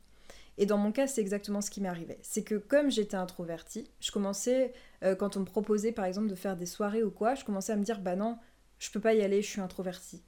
Et 0.62 0.68
dans 0.68 0.77
mon 0.77 0.91
cas, 0.91 1.08
c'est 1.08 1.22
exactement 1.22 1.60
ce 1.60 1.72
qui 1.72 1.82
m'est 1.82 1.89
arrivé. 1.89 2.20
C'est 2.22 2.44
que 2.44 2.53
comme 2.53 2.91
j'étais 2.91 3.18
introvertie, 3.18 3.89
je 4.00 4.12
commençais, 4.12 4.74
euh, 5.03 5.15
quand 5.15 5.36
on 5.36 5.39
me 5.39 5.46
proposait 5.46 5.91
par 5.91 6.06
exemple 6.06 6.27
de 6.27 6.36
faire 6.36 6.56
des 6.56 6.68
soirées 6.68 7.01
ou 7.01 7.10
quoi, 7.10 7.34
je 7.34 7.44
commençais 7.44 7.74
à 7.74 7.75
me 7.77 7.84
dire, 7.84 8.00
bah 8.00 8.15
non, 8.15 8.38
je 8.77 8.91
peux 8.91 9.00
pas 9.00 9.15
y 9.15 9.24
aller, 9.24 9.41
je 9.41 9.48
suis 9.48 9.60
introvertie. 9.60 10.22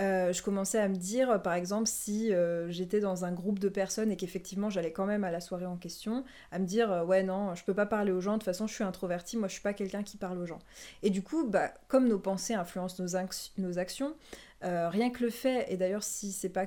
Euh, 0.00 0.32
je 0.32 0.42
commençais 0.42 0.80
à 0.80 0.88
me 0.88 0.96
dire, 0.96 1.40
par 1.40 1.54
exemple, 1.54 1.86
si 1.86 2.34
euh, 2.34 2.68
j'étais 2.68 2.98
dans 2.98 3.24
un 3.24 3.30
groupe 3.30 3.60
de 3.60 3.68
personnes 3.68 4.10
et 4.10 4.16
qu'effectivement 4.16 4.70
j'allais 4.70 4.90
quand 4.90 5.06
même 5.06 5.22
à 5.22 5.30
la 5.30 5.40
soirée 5.40 5.66
en 5.66 5.76
question, 5.76 6.24
à 6.50 6.58
me 6.58 6.66
dire, 6.66 7.04
ouais, 7.06 7.22
non, 7.22 7.54
je 7.54 7.62
peux 7.62 7.74
pas 7.74 7.86
parler 7.86 8.10
aux 8.10 8.20
gens, 8.20 8.32
de 8.32 8.38
toute 8.38 8.46
façon 8.46 8.66
je 8.66 8.74
suis 8.74 8.82
introvertie, 8.82 9.36
moi 9.36 9.46
je 9.46 9.52
suis 9.52 9.62
pas 9.62 9.72
quelqu'un 9.72 10.02
qui 10.02 10.16
parle 10.16 10.38
aux 10.38 10.46
gens. 10.46 10.58
Et 11.04 11.10
du 11.10 11.22
coup, 11.22 11.46
bah, 11.46 11.72
comme 11.86 12.08
nos 12.08 12.18
pensées 12.18 12.54
influencent 12.54 13.00
nos, 13.00 13.16
nos 13.56 13.78
actions, 13.78 14.16
rien 14.62 15.10
que 15.10 15.22
le 15.22 15.30
fait, 15.30 15.66
et 15.72 15.76
d'ailleurs 15.76 16.02
si 16.02 16.32
c'est 16.32 16.48
pas 16.48 16.66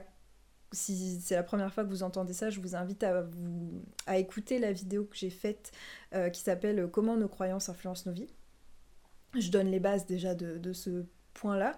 si 0.72 1.20
c'est 1.22 1.36
la 1.36 1.44
première 1.44 1.74
fois 1.74 1.84
que 1.84 1.90
vous 1.90 2.04
entendez 2.04 2.34
ça, 2.34 2.50
je 2.50 2.60
vous 2.60 2.76
invite 2.76 3.04
à, 3.04 3.22
vous, 3.22 3.82
écouter 4.14 4.60
la 4.60 4.72
vidéo 4.72 5.06
que 5.06 5.16
j'ai 5.16 5.30
faite 5.30 5.72
euh, 6.14 6.30
qui 6.30 6.42
s'appelle 6.42 6.88
Comment 6.92 7.18
nos 7.18 7.28
croyances 7.28 7.70
influencent 7.70 8.04
nos 8.06 8.14
vies. 8.14 8.34
Je 9.38 9.50
donne 9.50 9.68
les 9.68 9.80
bases 9.80 10.06
déjà 10.06 10.36
de, 10.36 10.74
ce 10.74 11.06
point-là. 11.34 11.78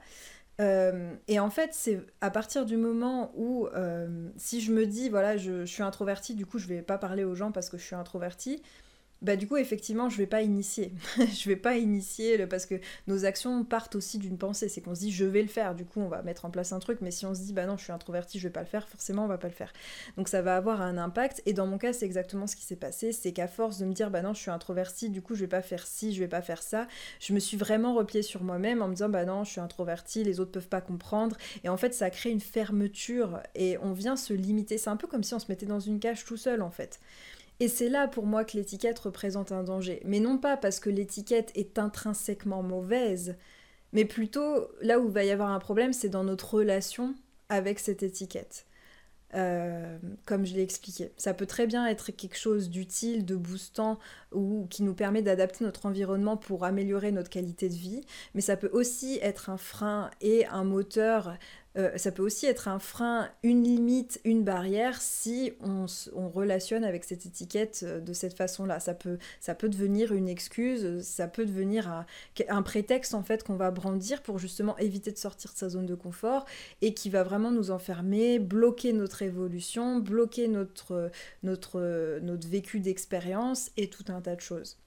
Euh, 0.61 1.15
et 1.27 1.39
en 1.39 1.49
fait, 1.49 1.73
c'est 1.73 2.01
à 2.21 2.31
partir 2.31 2.65
du 2.65 2.77
moment 2.77 3.31
où, 3.35 3.67
euh, 3.67 4.29
si 4.37 4.61
je 4.61 4.73
me 4.73 4.85
dis, 4.85 5.09
voilà, 5.09 5.37
je, 5.37 5.65
suis 5.65 5.83
introvertie, 5.83 6.35
du 6.35 6.45
coup, 6.45 6.57
je 6.57 6.67
vais 6.67 6.81
pas 6.81 6.97
parler 6.97 7.23
aux 7.23 7.35
gens 7.35 7.51
parce 7.51 7.69
que 7.69 7.77
je 7.77 7.83
suis 7.83 7.95
introvertie, 7.95 8.61
bah 9.21 9.35
du 9.35 9.47
coup 9.47 9.57
effectivement 9.57 10.09
je 10.09 10.17
vais 10.17 10.27
pas 10.27 10.41
initier. 10.41 10.93
Je 11.17 11.49
vais 11.49 11.57
pas 11.57 11.77
initier 11.77 12.37
le... 12.37 12.47
parce 12.47 12.65
que 12.65 12.75
nos 13.07 13.25
actions 13.25 13.63
partent 13.65 13.95
aussi 13.95 14.17
d'une 14.17 14.37
pensée. 14.37 14.69
C'est 14.69 14.81
qu'on 14.81 14.95
se 14.95 15.01
dit 15.01 15.11
je 15.11 15.25
vais 15.25 15.41
le 15.41 15.47
faire. 15.49 15.75
Du 15.75 15.85
coup 15.85 15.99
on 15.99 16.07
va 16.07 16.21
mettre 16.21 16.45
en 16.45 16.49
place 16.51 16.71
un 16.71 16.79
truc. 16.79 16.99
Mais 17.01 17.11
si 17.11 17.25
on 17.25 17.35
se 17.35 17.41
dit 17.41 17.53
bah 17.53 17.65
non 17.65 17.77
je 17.77 17.83
suis 17.83 17.91
introverti 17.91 18.39
je 18.39 18.47
vais 18.47 18.51
pas 18.53 18.61
le 18.61 18.67
faire 18.67 18.87
forcément 18.87 19.25
on 19.25 19.27
va 19.27 19.37
pas 19.37 19.47
le 19.47 19.53
faire. 19.53 19.73
Donc 20.17 20.29
ça 20.29 20.41
va 20.41 20.55
avoir 20.55 20.81
un 20.81 20.97
impact. 20.97 21.41
Et 21.45 21.53
dans 21.53 21.67
mon 21.67 21.77
cas 21.77 21.91
c'est 21.91 22.05
exactement 22.05 22.47
ce 22.47 22.55
qui 22.55 22.63
s'est 22.63 22.77
passé. 22.77 23.11
C'est 23.11 23.33
qu'à 23.33 23.47
force 23.47 23.79
de 23.79 23.85
me 23.85 23.93
dire 23.93 24.09
bah 24.09 24.21
non 24.21 24.33
je 24.33 24.39
suis 24.39 24.51
introverti 24.51 25.09
du 25.09 25.21
coup 25.21 25.35
je 25.35 25.41
vais 25.41 25.47
pas 25.47 25.61
faire 25.61 25.85
ci 25.85 26.13
je 26.13 26.19
vais 26.19 26.27
pas 26.27 26.41
faire 26.41 26.63
ça 26.63 26.87
je 27.19 27.33
me 27.33 27.39
suis 27.39 27.57
vraiment 27.57 27.93
repliée 27.93 28.23
sur 28.23 28.43
moi-même 28.43 28.81
en 28.81 28.87
me 28.87 28.93
disant 28.93 29.09
bah 29.09 29.25
non 29.25 29.43
je 29.43 29.51
suis 29.51 29.61
introverti 29.61 30.23
les 30.23 30.39
autres 30.39 30.51
peuvent 30.51 30.69
pas 30.69 30.81
comprendre. 30.81 31.35
Et 31.63 31.69
en 31.69 31.77
fait 31.77 31.93
ça 31.93 32.09
crée 32.09 32.31
une 32.31 32.39
fermeture. 32.39 33.41
Et 33.55 33.77
on 33.79 33.91
vient 33.91 34.15
se 34.15 34.33
limiter. 34.33 34.77
C'est 34.77 34.89
un 34.89 34.97
peu 34.97 35.07
comme 35.07 35.23
si 35.23 35.33
on 35.33 35.39
se 35.39 35.47
mettait 35.49 35.65
dans 35.65 35.79
une 35.79 35.99
cage 35.99 36.23
tout 36.23 36.37
seul 36.37 36.61
en 36.61 36.71
fait 36.71 36.99
et 37.59 37.67
c'est 37.67 37.89
là 37.89 38.07
pour 38.07 38.25
moi 38.25 38.45
que 38.45 38.57
l'étiquette 38.57 38.99
représente 38.99 39.51
un 39.51 39.63
danger. 39.63 40.01
Mais 40.05 40.19
non 40.19 40.37
pas 40.37 40.57
parce 40.57 40.79
que 40.79 40.89
l'étiquette 40.89 41.51
est 41.55 41.77
intrinsèquement 41.77 42.63
mauvaise, 42.63 43.35
mais 43.93 44.05
plutôt 44.05 44.67
là 44.81 44.99
où 44.99 45.09
va 45.09 45.23
y 45.23 45.31
avoir 45.31 45.49
un 45.49 45.59
problème, 45.59 45.93
c'est 45.93 46.09
dans 46.09 46.23
notre 46.23 46.53
relation 46.53 47.15
avec 47.49 47.79
cette 47.79 48.03
étiquette. 48.03 48.65
Euh, 49.35 49.99
comme 50.25 50.43
je 50.43 50.55
l'ai 50.55 50.63
expliqué. 50.63 51.11
Ça 51.15 51.35
peut 51.35 51.45
très 51.45 51.67
bien 51.67 51.85
être 51.85 52.09
quelque 52.09 52.35
chose 52.37 52.67
d'utile, 52.71 53.25
de 53.25 53.35
boostant 53.35 53.99
ou 54.31 54.65
qui 54.71 54.81
nous 54.81 54.95
permet 54.95 55.21
d'adapter 55.21 55.63
notre 55.63 55.85
environnement 55.85 56.35
pour 56.35 56.65
améliorer 56.65 57.11
notre 57.11 57.29
qualité 57.29 57.69
de 57.69 57.75
vie, 57.75 58.01
mais 58.33 58.41
ça 58.41 58.57
peut 58.57 58.71
aussi 58.73 59.19
être 59.21 59.51
un 59.51 59.57
frein 59.57 60.09
et 60.21 60.47
un 60.47 60.63
moteur 60.63 61.37
euh, 61.77 61.97
ça 61.97 62.11
peut 62.11 62.23
aussi 62.23 62.45
être 62.47 62.67
un 62.67 62.79
frein, 62.79 63.29
une 63.43 63.63
limite, 63.63 64.19
une 64.23 64.43
barrière 64.43 65.01
si 65.01 65.53
on, 65.61 65.85
relationne 66.29 66.83
avec 66.83 67.03
cette 67.03 67.25
étiquette 67.25 67.81
euh, 67.83 67.99
de 67.99 68.13
cette 68.13 68.35
façon-là. 68.35 68.79
Ça 68.79 68.93
peut, 68.93 69.17
ça 69.39 69.55
peut 69.55 69.69
devenir 69.69 70.13
une 70.13 70.27
excuse, 70.27 71.01
ça 71.01 71.27
peut 71.27 71.45
devenir 71.45 72.05
un, 72.49 72.61
prétexte 72.63 73.13
en 73.13 73.23
fait 73.23 73.43
qu'on 73.43 73.55
va 73.55 73.71
brandir 73.71 74.21
pour 74.21 74.39
justement 74.39 74.77
éviter 74.77 75.11
de 75.11 75.17
sortir 75.17 75.51
de 75.53 75.57
sa 75.57 75.69
zone 75.69 75.85
de 75.85 75.95
confort 75.95 76.45
et 76.81 76.93
qui 76.93 77.09
va 77.09 77.23
vraiment 77.23 77.51
nous 77.51 77.71
enfermer, 77.71 78.39
bloquer 78.39 78.93
notre 78.93 79.21
évolution, 79.21 79.99
bloquer 79.99 80.47
notre, 80.47 81.11
notre, 81.43 82.19
notre 82.21 82.47
vécu 82.47 82.79
d'expérience 82.79 83.71
et 83.77 83.89
tout 83.89 84.05
un 84.09 84.21
tas 84.21 84.35
de 84.35 84.41
choses 84.41 84.77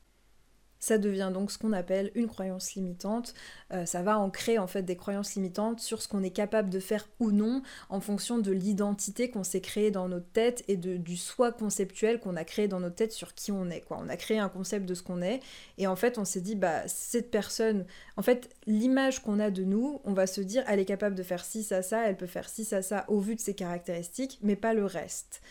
ça 0.83 0.99
devient 0.99 1.31
donc 1.33 1.53
ce 1.53 1.59
qu'on 1.59 1.73
appelle 1.73 2.11
une 2.17 2.27
croyance 2.27 2.75
limitante. 2.75 3.35
Euh, 3.73 3.87
ça 3.87 4.03
va 4.03 4.19
ancrer 4.19 4.59
en 4.59 4.67
fait 4.67 4.83
des 4.83 4.97
croyances 4.97 5.37
limitantes 5.37 5.79
sur 5.79 6.03
ce 6.03 6.09
qu'on 6.09 6.25
est 6.25 6.33
capable 6.33 6.71
de 6.71 6.81
faire 6.81 7.09
ou 7.21 7.31
non 7.31 7.63
en 7.89 8.01
fonction 8.01 8.39
de 8.39 8.51
l'identité 8.51 9.31
qu'on 9.31 9.45
s'est 9.45 9.61
créée 9.61 9.93
dans 9.93 10.09
notre 10.09 10.27
tête 10.33 10.65
et 10.67 10.77
de, 10.77 10.97
du 10.97 11.17
soi 11.17 11.53
conceptuel 11.53 12.19
qu'on 12.19 12.35
a 12.35 12.45
créé 12.45 12.67
dans 12.67 12.81
notre 12.81 12.97
tête 12.97 13.13
sur 13.13 13.35
qui 13.35 13.53
on 13.53 13.71
est. 13.71 13.83
Quoi. 13.83 14.01
On 14.03 14.09
a 14.09 14.17
créé 14.17 14.41
un 14.41 14.49
concept 14.49 14.85
de 14.85 14.95
ce 14.95 15.05
qu'on 15.05 15.23
est 15.23 15.39
et 15.79 15.87
en 15.87 15.95
fait 15.95 16.19
on 16.19 16.25
s'est 16.25 16.41
dit 16.41 16.57
bah 16.57 16.89
cette 16.89 17.31
personne, 17.31 17.87
en 18.17 18.23
fait 18.23 18.51
l'image 18.67 19.23
qu'on 19.23 19.39
a 19.39 19.53
de 19.53 19.63
nous, 19.63 20.01
on 20.03 20.15
va 20.15 20.27
se 20.27 20.41
dire 20.41 20.65
elle 20.67 20.81
est 20.81 20.85
capable 20.85 21.15
de 21.15 21.23
faire 21.23 21.45
ci, 21.45 21.63
ça, 21.63 21.83
ça, 21.83 22.09
elle 22.09 22.17
peut 22.17 22.27
faire 22.27 22.49
ci, 22.49 22.65
ça, 22.65 22.83
ça 22.83 23.05
au 23.07 23.21
vu 23.21 23.37
de 23.37 23.41
ses 23.41 23.55
caractéristiques, 23.55 24.41
mais 24.43 24.57
pas 24.57 24.75
le 24.75 24.85
reste. 24.85 25.43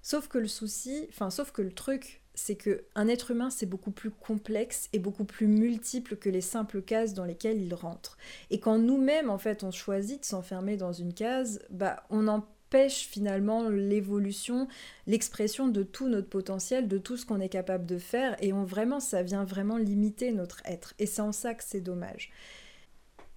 Sauf 0.00 0.28
que 0.28 0.38
le 0.38 0.48
souci, 0.48 1.06
enfin 1.10 1.28
sauf 1.28 1.50
que 1.52 1.60
le 1.60 1.72
truc 1.72 2.22
c'est 2.36 2.54
que 2.54 2.84
un 2.94 3.08
être 3.08 3.32
humain 3.32 3.50
c'est 3.50 3.66
beaucoup 3.66 3.90
plus 3.90 4.10
complexe 4.10 4.88
et 4.92 5.00
beaucoup 5.00 5.24
plus 5.24 5.48
multiple 5.48 6.16
que 6.16 6.28
les 6.28 6.42
simples 6.42 6.82
cases 6.82 7.14
dans 7.14 7.24
lesquelles 7.24 7.60
il 7.60 7.74
rentre. 7.74 8.16
Et 8.50 8.60
quand 8.60 8.78
nous-mêmes 8.78 9.30
en 9.30 9.38
fait 9.38 9.64
on 9.64 9.72
choisit 9.72 10.20
de 10.20 10.24
s'enfermer 10.24 10.76
dans 10.76 10.92
une 10.92 11.14
case, 11.14 11.60
bah 11.70 12.04
on 12.10 12.28
empêche 12.28 13.08
finalement 13.08 13.68
l'évolution, 13.68 14.68
l'expression 15.06 15.66
de 15.66 15.82
tout 15.82 16.08
notre 16.08 16.28
potentiel, 16.28 16.86
de 16.86 16.98
tout 16.98 17.16
ce 17.16 17.26
qu'on 17.26 17.40
est 17.40 17.48
capable 17.48 17.86
de 17.86 17.98
faire 17.98 18.36
et 18.40 18.52
on 18.52 18.64
vraiment 18.64 19.00
ça 19.00 19.22
vient 19.22 19.44
vraiment 19.44 19.78
limiter 19.78 20.30
notre 20.30 20.62
être 20.66 20.94
et 20.98 21.06
c'est 21.06 21.22
en 21.22 21.32
ça 21.32 21.54
que 21.54 21.64
c'est 21.64 21.80
dommage. 21.80 22.30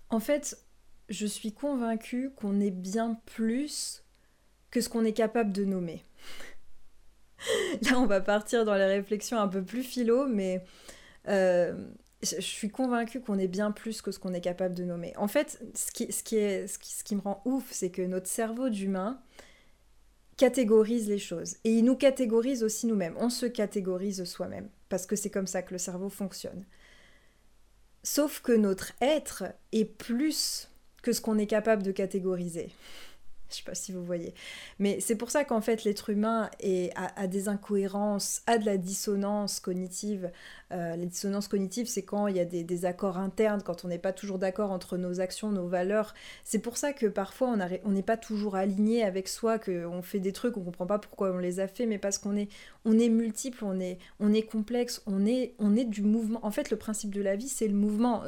En 0.10 0.20
fait, 0.20 0.58
je 1.08 1.26
suis 1.26 1.54
convaincue 1.54 2.32
qu'on 2.36 2.60
est 2.60 2.72
bien 2.72 3.20
plus 3.26 4.04
que 4.72 4.82
ce 4.82 4.90
qu'on 4.90 5.06
est 5.06 5.14
capable 5.14 5.52
de 5.52 5.66
nommer. 5.66 6.04
Là, 7.90 8.00
on 8.00 8.06
va 8.06 8.22
partir 8.22 8.66
dans 8.66 8.76
les 8.76 8.86
réflexions 8.86 9.40
un 9.40 9.48
peu 9.48 9.64
plus 9.64 9.84
philo, 9.84 10.28
mais 10.28 10.64
euh, 11.28 11.74
je 12.22 12.42
suis 12.42 12.70
convaincue 12.70 13.22
qu'on 13.22 13.40
est 13.40 13.48
bien 13.48 13.72
plus 13.72 14.02
que 14.02 14.12
ce 14.12 14.20
qu'on 14.20 14.34
est 14.34 14.42
capable 14.42 14.76
de 14.76 14.84
nommer. 14.84 15.14
En 15.18 15.28
fait, 15.28 15.62
ce 15.74 15.92
qui, 15.92 17.16
me 17.16 17.22
rend 17.22 17.42
ouf, 17.46 17.66
c'est 17.72 17.92
que 17.92 18.02
notre 18.02 18.28
cerveau 18.28 18.70
d'humain 18.70 19.22
catégorise 20.38 21.08
les 21.08 21.18
choses. 21.18 21.58
Et 21.64 21.72
il 21.72 21.86
nous 21.86 21.96
catégorise 21.96 22.64
aussi 22.64 22.88
nous-mêmes. 22.88 23.16
On 23.20 23.30
se 23.30 23.46
catégorise 23.46 24.24
soi-même, 24.24 24.70
parce 24.90 25.06
que 25.06 25.16
c'est 25.16 25.30
comme 25.30 25.48
ça 25.48 25.62
que 25.62 25.74
le 25.74 25.78
cerveau 25.78 26.10
fonctionne. 26.10 26.66
Sauf 28.04 28.42
que 28.42 28.54
notre 28.54 28.94
être 29.02 29.44
est 29.72 29.86
plus 29.86 30.70
que 31.02 31.14
ce 31.14 31.22
qu'on 31.22 31.38
est 31.38 31.48
capable 31.48 31.84
de 31.84 31.92
catégoriser. 31.92 32.70
Je 33.50 33.58
sais 33.58 33.64
pas 33.64 33.76
si 33.76 33.92
vous 33.92 34.04
voyez. 34.04 34.34
Mais 34.78 35.00
c'est 35.00 35.16
pour 35.16 35.32
ça 35.32 35.44
qu'en 35.44 35.62
fait 35.62 35.84
l'être 35.84 36.10
humain 36.10 36.50
a, 36.96 37.28
des 37.28 37.48
incohérences, 37.48 38.42
a 38.48 38.58
de 38.58 38.66
la 38.66 38.78
dissonance 38.78 39.60
cognitive. 39.60 40.32
Euh, 40.72 40.96
la 40.96 41.06
dissonance 41.06 41.48
cognitive, 41.48 41.88
c'est 41.88 42.04
quand 42.04 42.28
il 42.28 42.36
y 42.36 42.40
a 42.40 42.46
des, 42.46 42.86
accords 42.86 43.18
internes, 43.18 43.62
quand 43.64 43.86
on 43.86 43.88
n'est 43.88 43.98
pas 43.98 44.14
toujours 44.14 44.38
d'accord 44.38 44.72
entre 44.72 44.98
nos 44.98 45.20
actions, 45.20 45.52
nos 45.52 45.68
valeurs. 45.68 46.14
C'est 46.44 46.60
pour 46.60 46.78
ça 46.78 46.94
que 46.94 47.08
parfois 47.08 47.56
on 47.84 47.92
n'est 47.92 48.04
pas 48.04 48.18
toujours 48.18 48.56
aligné 48.56 49.04
avec 49.04 49.28
soi, 49.28 49.58
qu'on 49.58 50.02
fait 50.02 50.20
des 50.20 50.32
trucs, 50.32 50.58
on 50.58 50.64
comprend 50.64 50.86
pas 50.86 51.00
pourquoi 51.00 51.32
on 51.32 51.40
les 51.40 51.60
a 51.60 51.68
fait, 51.68 51.86
mais 51.86 51.98
parce 51.98 52.18
qu'on 52.20 52.36
est, 52.36 52.50
on 52.86 52.98
est 53.00 53.10
multiple, 53.10 53.66
on 53.66 53.80
est, 53.80 53.98
on 54.20 54.32
est 54.32 54.44
complexe, 54.44 55.02
on 55.08 55.26
est, 55.26 55.56
on 55.60 55.76
est 55.76 55.86
du 55.86 56.04
mouvement. 56.04 56.40
En 56.44 56.52
fait, 56.52 56.70
le 56.70 56.78
principe 56.78 57.14
de 57.14 57.22
la 57.22 57.36
vie, 57.36 57.50
c'est 57.50 57.68
le 57.68 57.74
mouvement. 57.74 58.24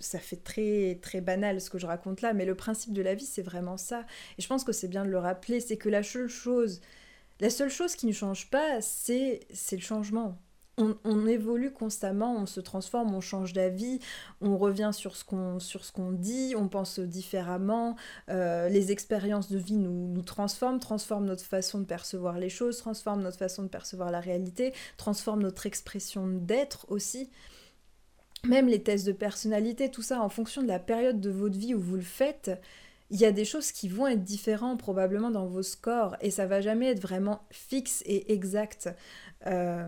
ça 0.00 0.18
fait 0.18 0.36
très, 0.36 0.98
très 1.00 1.20
banal 1.20 1.60
ce 1.60 1.70
que 1.70 1.78
je 1.78 1.86
raconte 1.86 2.20
là, 2.20 2.34
mais 2.34 2.44
le 2.44 2.54
principe 2.54 2.92
de 2.92 3.02
la 3.02 3.14
vie, 3.14 3.26
c'est 3.26 3.42
vraiment 3.42 3.76
ça. 3.78 4.04
Et 4.38 4.42
je 4.42 4.48
pense 4.48 4.64
que 4.64 4.72
c'est 4.72 4.88
bien 4.88 5.04
de 5.04 5.10
le 5.10 5.18
rappeler, 5.18 5.60
c'est 5.60 5.76
que 5.76 5.88
la 5.88 6.02
seule 6.02 6.28
chose, 6.28 6.80
la 7.40 7.50
seule 7.50 7.70
chose 7.70 7.96
qui 7.96 8.06
ne 8.06 8.12
change 8.12 8.50
pas, 8.50 8.80
c'est 8.82 9.40
le 9.72 9.80
changement. 9.80 10.38
On, 10.78 11.26
évolue 11.26 11.72
constamment, 11.72 12.36
on 12.36 12.44
se 12.44 12.60
transforme, 12.60 13.14
on 13.14 13.22
change 13.22 13.54
d'avis, 13.54 13.98
on 14.42 14.58
revient 14.58 14.90
sur 14.92 15.16
ce 15.16 15.24
qu'on 15.24 16.12
dit, 16.12 16.54
on 16.54 16.68
pense 16.68 17.00
différemment. 17.00 17.96
Euh, 18.28 18.68
les 18.68 18.92
expériences 18.92 19.50
de 19.50 19.56
vie 19.56 19.76
nous, 19.76 20.08
nous 20.08 20.22
transforment, 20.22 20.78
transforment 20.78 21.24
notre 21.24 21.44
façon 21.44 21.80
de 21.80 21.84
percevoir 21.86 22.38
les 22.38 22.50
choses, 22.50 22.76
transforment 22.76 23.22
notre 23.22 23.38
façon 23.38 23.62
de 23.62 23.68
percevoir 23.68 24.10
la 24.10 24.20
réalité, 24.20 24.74
transforment 24.98 25.42
notre 25.42 25.64
expression 25.64 26.26
d'être 26.26 26.84
aussi. 26.90 27.30
même 28.44 28.68
les 28.68 28.82
tests 28.82 29.06
de 29.06 29.12
personnalité, 29.12 29.90
tout 29.90 30.02
ça, 30.02 30.20
en 30.20 30.28
fonction 30.28 30.62
de 30.62 30.68
la 30.68 30.78
période 30.78 31.20
de 31.20 31.30
votre 31.30 31.58
vie 31.58 31.74
où 31.74 31.80
vous 31.80 31.96
le 31.96 32.02
faites, 32.02 32.50
il 33.10 33.20
y 33.20 33.24
a 33.24 33.32
des 33.32 33.44
choses 33.44 33.72
qui 33.72 33.88
vont 33.88 34.06
être 34.06 34.24
différentes 34.24 34.78
probablement 34.78 35.30
dans 35.30 35.46
vos 35.46 35.62
scores 35.62 36.16
et 36.20 36.30
ça 36.30 36.46
va 36.46 36.60
jamais 36.60 36.90
être 36.90 37.00
vraiment 37.00 37.40
fixe 37.50 38.02
et 38.06 38.32
exact. 38.32 38.88
Euh, 39.46 39.86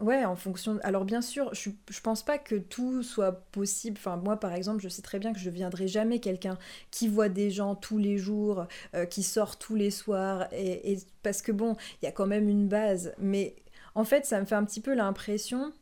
ouais, 0.00 0.24
en 0.24 0.36
fonction. 0.36 0.78
Alors 0.82 1.04
bien 1.04 1.22
sûr, 1.22 1.52
je, 1.54 1.70
je 1.90 2.00
pense 2.00 2.24
pas 2.24 2.38
que 2.38 2.56
tout 2.56 3.02
soit 3.02 3.32
possible. 3.52 3.96
Enfin, 3.98 4.16
moi 4.16 4.38
par 4.38 4.52
exemple, 4.54 4.82
je 4.82 4.88
sais 4.88 5.02
très 5.02 5.18
bien 5.18 5.32
que 5.32 5.38
je 5.38 5.50
viendrai 5.50 5.88
jamais 5.88 6.20
quelqu'un 6.20 6.58
qui 6.90 7.08
voit 7.08 7.28
des 7.28 7.50
gens 7.50 7.74
tous 7.74 7.98
les 7.98 8.18
jours, 8.18 8.66
euh, 8.94 9.06
qui 9.06 9.22
sort 9.22 9.58
tous 9.58 9.74
les 9.74 9.90
soirs, 9.90 10.48
et, 10.52 10.92
et 10.92 10.98
parce 11.22 11.42
que 11.42 11.52
bon, 11.52 11.76
il 12.02 12.04
y 12.04 12.08
a 12.08 12.12
quand 12.12 12.26
même 12.26 12.48
une 12.48 12.68
base. 12.68 13.14
Mais 13.18 13.56
en 13.94 14.04
fait, 14.04 14.26
ça 14.26 14.40
me 14.40 14.46
fait 14.46 14.54
un 14.54 14.64
petit 14.64 14.80
peu 14.80 14.94
l'impression 14.94 15.72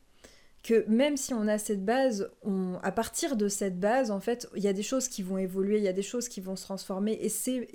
que 0.63 0.89
même 0.89 1.19
si 1.19 1.35
on 1.35 1.47
a 1.47 1.59
cette 1.59 1.85
base, 1.85 2.31
on, 2.43 2.79
à 2.83 2.91
partir 2.91 3.37
de 3.37 3.49
cette 3.49 3.79
base, 3.79 4.11
en 4.11 4.21
fait, 4.21 4.49
il 4.57 4.63
y 4.63 4.69
a 4.69 4.73
des 4.73 4.83
choses 4.83 5.09
qui 5.09 5.23
vont 5.23 5.37
évoluer, 5.37 5.77
il 5.77 5.85
y 5.85 5.89
a 5.89 5.93
des 5.93 6.03
choses 6.03 6.29
qui 6.29 6.41
vont 6.41 6.57
se 6.57 6.63
transformer, 6.63 7.19
et 7.21 7.29
c'est 7.29 7.69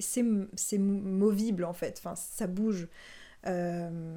movible, 0.80 1.66
en 1.66 1.74
fait, 1.74 2.02
enfin, 2.04 2.16
ça 2.16 2.48
bouge. 2.48 2.88
Euh, 3.46 4.16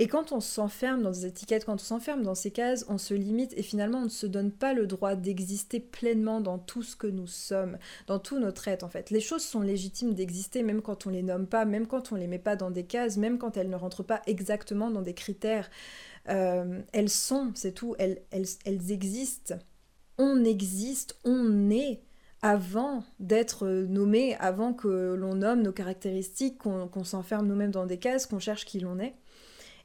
et 0.00 0.08
quand 0.08 0.32
on 0.32 0.40
s'enferme 0.40 1.02
dans 1.02 1.12
des 1.12 1.26
étiquettes, 1.26 1.64
quand 1.64 1.74
on 1.74 1.78
s'enferme 1.78 2.22
dans 2.22 2.34
ces 2.34 2.50
cases, 2.50 2.84
on 2.88 2.98
se 2.98 3.14
limite 3.14 3.54
et 3.56 3.62
finalement 3.62 3.98
on 3.98 4.04
ne 4.04 4.08
se 4.08 4.26
donne 4.26 4.50
pas 4.50 4.74
le 4.74 4.88
droit 4.88 5.14
d'exister 5.14 5.78
pleinement 5.78 6.40
dans 6.40 6.58
tout 6.58 6.82
ce 6.82 6.96
que 6.96 7.06
nous 7.06 7.28
sommes, 7.28 7.78
dans 8.08 8.18
tout 8.18 8.40
notre 8.40 8.66
être 8.66 8.82
en 8.82 8.88
fait. 8.88 9.10
Les 9.10 9.20
choses 9.20 9.44
sont 9.44 9.60
légitimes 9.60 10.14
d'exister 10.14 10.64
même 10.64 10.82
quand 10.82 11.06
on 11.06 11.10
les 11.10 11.22
nomme 11.22 11.46
pas, 11.46 11.64
même 11.64 11.86
quand 11.86 12.10
on 12.10 12.16
les 12.16 12.26
met 12.26 12.40
pas 12.40 12.56
dans 12.56 12.72
des 12.72 12.84
cases, 12.84 13.16
même 13.16 13.38
quand 13.38 13.56
elles 13.56 13.70
ne 13.70 13.76
rentrent 13.76 14.02
pas 14.02 14.20
exactement 14.26 14.90
dans 14.90 15.02
des 15.02 15.14
critères. 15.14 15.70
Euh, 16.28 16.80
elles 16.92 17.10
sont, 17.10 17.52
c'est 17.54 17.72
tout, 17.72 17.94
elles, 18.00 18.22
elles, 18.32 18.90
existent. 18.90 19.54
On 20.18 20.44
existe, 20.44 21.18
on 21.24 21.70
est 21.70 22.00
avant 22.42 23.04
d'être 23.20 23.66
nommé, 23.68 24.34
avant 24.40 24.72
que 24.72 25.14
l'on 25.14 25.36
nomme 25.36 25.62
nos 25.62 25.72
caractéristiques, 25.72 26.58
qu'on 26.58 27.04
s'enferme 27.04 27.46
nous-mêmes 27.46 27.70
dans 27.70 27.86
des 27.86 27.98
cases, 27.98 28.26
qu'on 28.26 28.38
cherche 28.40 28.64
qui 28.64 28.80
l'on 28.80 28.98
est. 28.98 29.14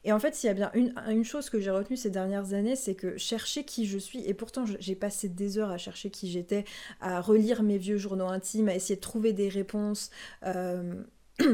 Et 0.04 0.12
en 0.12 0.18
fait, 0.18 0.34
s'il 0.34 0.48
y 0.48 0.50
a 0.50 0.54
bien 0.54 0.70
une, 0.74 1.24
chose 1.24 1.50
que 1.50 1.60
j'ai 1.60 1.70
retenue 1.70 1.96
ces 1.96 2.10
dernières 2.10 2.54
années, 2.54 2.76
c'est 2.76 2.94
que 2.94 3.18
chercher 3.18 3.64
qui 3.64 3.86
je 3.86 3.98
suis, 3.98 4.26
et 4.26 4.32
pourtant 4.32 4.64
j'ai 4.66 4.94
passé 4.94 5.28
des 5.28 5.58
heures 5.58 5.70
à 5.70 5.78
chercher 5.78 6.10
qui 6.10 6.30
j'étais, 6.30 6.64
à 7.00 7.20
relire 7.20 7.62
mes 7.62 7.76
vieux 7.76 7.98
journaux 7.98 8.28
intimes, 8.28 8.68
à 8.68 8.74
essayer 8.74 8.96
de 8.96 9.00
trouver 9.00 9.32
des 9.32 9.48
réponses. 9.48 10.10
Euh, 10.46 11.02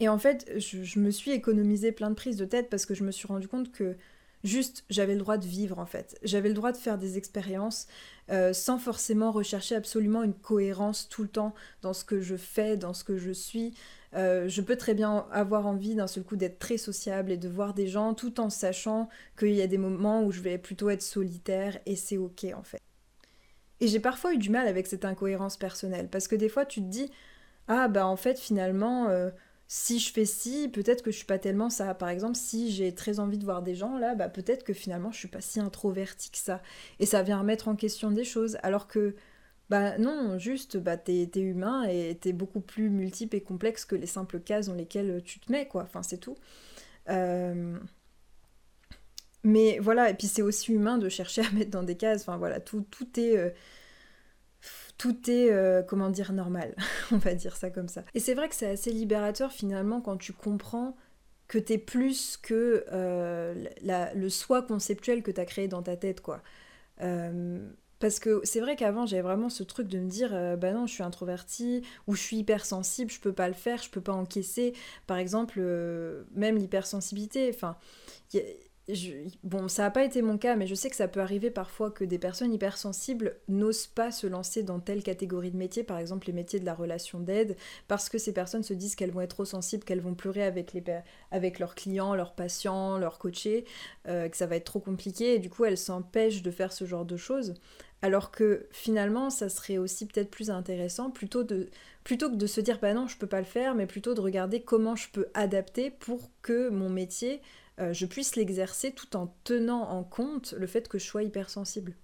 Et 0.00 0.08
en 0.08 0.18
fait, 0.18 0.50
je, 0.58 0.98
me 0.98 1.10
suis 1.10 1.30
économisé 1.30 1.92
plein 1.92 2.10
de 2.10 2.14
prises 2.14 2.36
de 2.36 2.44
tête 2.44 2.68
parce 2.68 2.86
que 2.86 2.94
je 2.94 3.04
me 3.04 3.12
suis 3.12 3.28
rendu 3.28 3.46
compte 3.46 3.70
que 3.70 3.96
juste 4.44 4.84
j'avais 4.90 5.14
le 5.14 5.20
droit 5.20 5.38
de 5.38 5.46
vivre 5.46 5.78
en 5.78 5.86
fait. 5.86 6.18
J'avais 6.22 6.48
le 6.48 6.54
droit 6.54 6.72
de 6.72 6.76
faire 6.76 6.98
des 6.98 7.16
expériences 7.18 7.86
euh, 8.30 8.52
sans 8.52 8.78
forcément 8.78 9.30
rechercher 9.30 9.74
absolument 9.76 10.22
une 10.22 10.34
cohérence 10.34 11.08
tout 11.08 11.22
le 11.22 11.28
temps 11.28 11.54
dans 11.82 11.92
ce 11.92 12.04
que 12.04 12.20
je 12.20 12.36
fais, 12.36 12.76
dans 12.76 12.94
ce 12.94 13.04
que 13.04 13.16
je 13.16 13.30
suis. 13.30 13.74
Euh, 14.16 14.48
je 14.48 14.62
peux 14.62 14.76
très 14.76 14.94
bien 14.94 15.26
avoir 15.30 15.66
envie 15.66 15.94
d'un 15.94 16.06
seul 16.06 16.24
coup 16.24 16.36
d'être 16.36 16.58
très 16.58 16.78
sociable 16.78 17.30
et 17.30 17.36
de 17.36 17.48
voir 17.48 17.74
des 17.74 17.86
gens 17.86 18.14
tout 18.14 18.40
en 18.40 18.48
sachant 18.48 19.08
qu'il 19.38 19.54
y 19.54 19.62
a 19.62 19.66
des 19.66 19.78
moments 19.78 20.24
où 20.24 20.32
je 20.32 20.40
vais 20.40 20.58
plutôt 20.58 20.88
être 20.88 21.02
solitaire 21.02 21.78
et 21.84 21.96
c'est 21.96 22.16
ok 22.16 22.46
en 22.56 22.62
fait. 22.62 22.80
Et 23.80 23.88
j'ai 23.88 24.00
parfois 24.00 24.32
eu 24.32 24.38
du 24.38 24.48
mal 24.48 24.66
avec 24.68 24.86
cette 24.86 25.04
incohérence 25.04 25.58
personnelle 25.58 26.08
parce 26.08 26.28
que 26.28 26.36
des 26.36 26.48
fois 26.48 26.64
tu 26.64 26.80
te 26.80 26.86
dis 26.86 27.10
ah 27.68 27.88
bah 27.88 28.06
en 28.06 28.16
fait 28.16 28.38
finalement 28.38 29.08
euh, 29.08 29.30
si 29.68 29.98
je 29.98 30.12
fais 30.12 30.24
ci, 30.24 30.68
peut-être 30.68 31.02
que 31.02 31.10
je 31.10 31.16
suis 31.16 31.26
pas 31.26 31.38
tellement 31.38 31.70
ça. 31.70 31.92
Par 31.94 32.08
exemple, 32.08 32.36
si 32.36 32.70
j'ai 32.70 32.94
très 32.94 33.18
envie 33.18 33.38
de 33.38 33.44
voir 33.44 33.62
des 33.62 33.74
gens 33.74 33.98
là, 33.98 34.14
bah 34.14 34.28
peut-être 34.28 34.64
que 34.64 34.72
finalement 34.72 35.10
je 35.10 35.18
suis 35.18 35.28
pas 35.28 35.40
si 35.40 35.60
introvertie 35.60 36.30
que 36.30 36.38
ça. 36.38 36.62
Et 37.00 37.06
ça 37.06 37.22
vient 37.22 37.38
remettre 37.38 37.68
en 37.68 37.76
question 37.76 38.10
des 38.10 38.24
choses. 38.24 38.58
Alors 38.62 38.86
que, 38.86 39.14
bah 39.68 39.98
non, 39.98 40.38
juste, 40.38 40.76
bah 40.76 40.96
t'es 40.96 41.28
es 41.34 41.40
humain 41.40 41.84
et 41.84 42.16
t'es 42.20 42.32
beaucoup 42.32 42.60
plus 42.60 42.88
multiple 42.88 43.36
et 43.36 43.40
complexe 43.40 43.84
que 43.84 43.96
les 43.96 44.06
simples 44.06 44.40
cases 44.40 44.66
dans 44.66 44.74
lesquelles 44.74 45.22
tu 45.24 45.40
te 45.40 45.50
mets, 45.50 45.66
quoi. 45.66 45.82
Enfin, 45.82 46.02
c'est 46.02 46.18
tout. 46.18 46.36
Euh, 47.08 47.78
mais 49.42 49.78
voilà, 49.80 50.10
et 50.10 50.14
puis 50.14 50.26
c'est 50.28 50.42
aussi 50.42 50.72
humain 50.72 50.98
de 50.98 51.08
chercher 51.08 51.42
à 51.42 51.50
mettre 51.52 51.70
dans 51.70 51.82
des 51.82 51.96
cases. 51.96 52.22
Enfin 52.22 52.36
voilà, 52.36 52.60
tout, 52.60 52.86
tout 52.90 53.18
est. 53.18 53.36
Euh, 53.36 53.50
tout 54.98 55.30
est, 55.30 55.50
euh, 55.52 55.82
comment 55.82 56.10
dire, 56.10 56.32
normal. 56.32 56.74
On 57.12 57.18
va 57.18 57.34
dire 57.34 57.56
ça 57.56 57.70
comme 57.70 57.88
ça. 57.88 58.04
Et 58.14 58.20
c'est 58.20 58.34
vrai 58.34 58.48
que 58.48 58.54
c'est 58.54 58.68
assez 58.68 58.92
libérateur 58.92 59.52
finalement 59.52 60.00
quand 60.00 60.16
tu 60.16 60.32
comprends 60.32 60.96
que 61.48 61.58
t'es 61.58 61.78
plus 61.78 62.36
que 62.36 62.84
le 62.90 64.28
soi 64.28 64.62
conceptuel 64.62 65.22
que 65.22 65.30
t'as 65.30 65.44
créé 65.44 65.68
dans 65.68 65.82
ta 65.82 65.96
tête, 65.96 66.20
quoi. 66.20 66.42
Euh, 67.96 68.00
parce 68.00 68.18
que 68.18 68.40
c'est 68.44 68.60
vrai 68.60 68.76
qu'avant 68.76 69.06
j'avais 69.06 69.22
vraiment 69.22 69.48
ce 69.48 69.62
truc 69.62 69.88
de 69.88 69.98
me 69.98 70.08
dire 70.08 70.30
bah 70.58 70.72
non 70.72 70.86
je 70.86 70.92
suis 70.92 71.02
introvertie 71.02 71.82
ou 72.06 72.14
je 72.14 72.20
suis 72.20 72.36
hypersensible 72.38 73.10
je 73.10 73.20
peux 73.20 73.32
pas 73.32 73.48
le 73.48 73.54
faire 73.54 73.82
je 73.82 73.90
peux 73.90 74.00
pas 74.00 74.12
encaisser. 74.12 74.74
Par 75.06 75.16
exemple 75.18 75.60
même 76.34 76.56
l'hypersensibilité 76.56 77.50
enfin 77.54 77.76
bon, 79.42 79.66
ça 79.66 79.82
n'a 79.82 79.90
pas 79.90 80.04
été 80.04 80.22
mon 80.22 80.38
cas, 80.38 80.54
mais 80.54 80.68
je 80.68 80.74
sais 80.74 80.88
que 80.88 80.96
ça 80.96 81.08
peut 81.08 81.20
arriver 81.20 81.50
parfois 81.50 81.90
que 81.90 82.04
des 82.04 82.18
personnes 82.18 82.52
hypersensibles 82.52 83.36
n'osent 83.48 83.88
pas 83.88 84.12
se 84.12 84.28
lancer 84.28 84.62
dans 84.62 84.78
telle 84.78 85.02
catégorie 85.02 85.50
de 85.50 85.56
métier, 85.56 85.82
par 85.82 85.98
exemple 85.98 86.28
les 86.28 86.32
métiers 86.32 86.60
de 86.60 86.64
la 86.64 86.74
relation 86.74 87.18
d'aide, 87.18 87.56
parce 87.88 88.08
que 88.08 88.18
ces 88.18 88.32
personnes 88.32 88.62
se 88.62 88.74
disent 88.74 88.94
qu'elles 88.94 89.10
vont 89.10 89.22
être 89.22 89.34
trop 89.34 89.44
sensibles, 89.44 89.82
qu'elles 89.82 90.00
vont 90.00 90.14
pleurer 90.14 90.44
avec, 90.44 90.72
les, 90.72 90.84
avec 91.32 91.58
leurs 91.58 91.74
clients, 91.74 92.14
leurs 92.14 92.34
patients, 92.34 92.96
leurs 92.98 93.18
coachés, 93.18 93.64
euh, 94.06 94.28
que 94.28 94.36
ça 94.36 94.46
va 94.46 94.54
être 94.54 94.64
trop 94.64 94.80
compliqué, 94.80 95.34
et 95.34 95.38
du 95.40 95.50
coup 95.50 95.64
elles 95.64 95.78
s'empêchent 95.78 96.42
de 96.42 96.50
faire 96.52 96.72
ce 96.72 96.84
genre 96.84 97.04
de 97.04 97.16
choses. 97.16 97.54
Alors 98.02 98.30
que 98.30 98.66
finalement, 98.70 99.30
ça 99.30 99.48
serait 99.48 99.78
aussi 99.78 100.06
peut-être 100.06 100.30
plus 100.30 100.50
intéressant, 100.50 101.10
plutôt, 101.10 101.42
de, 101.42 101.70
plutôt 102.04 102.30
que 102.30 102.36
de 102.36 102.46
se 102.46 102.60
dire 102.60 102.78
bah 102.78 102.92
non, 102.94 103.08
je 103.08 103.16
peux 103.16 103.26
pas 103.26 103.40
le 103.40 103.46
faire, 103.46 103.74
mais 103.74 103.86
plutôt 103.86 104.14
de 104.14 104.20
regarder 104.20 104.60
comment 104.60 104.94
je 104.94 105.08
peux 105.10 105.26
adapter 105.34 105.90
pour 105.90 106.30
que 106.42 106.68
mon 106.68 106.90
métier 106.90 107.40
euh, 107.80 107.92
je 107.92 108.06
puisse 108.06 108.36
l'exercer 108.36 108.92
tout 108.92 109.16
en 109.16 109.34
tenant 109.44 109.88
en 109.90 110.04
compte 110.04 110.54
le 110.56 110.66
fait 110.66 110.88
que 110.88 110.98
je 110.98 111.04
sois 111.04 111.22
hypersensible. 111.22 111.94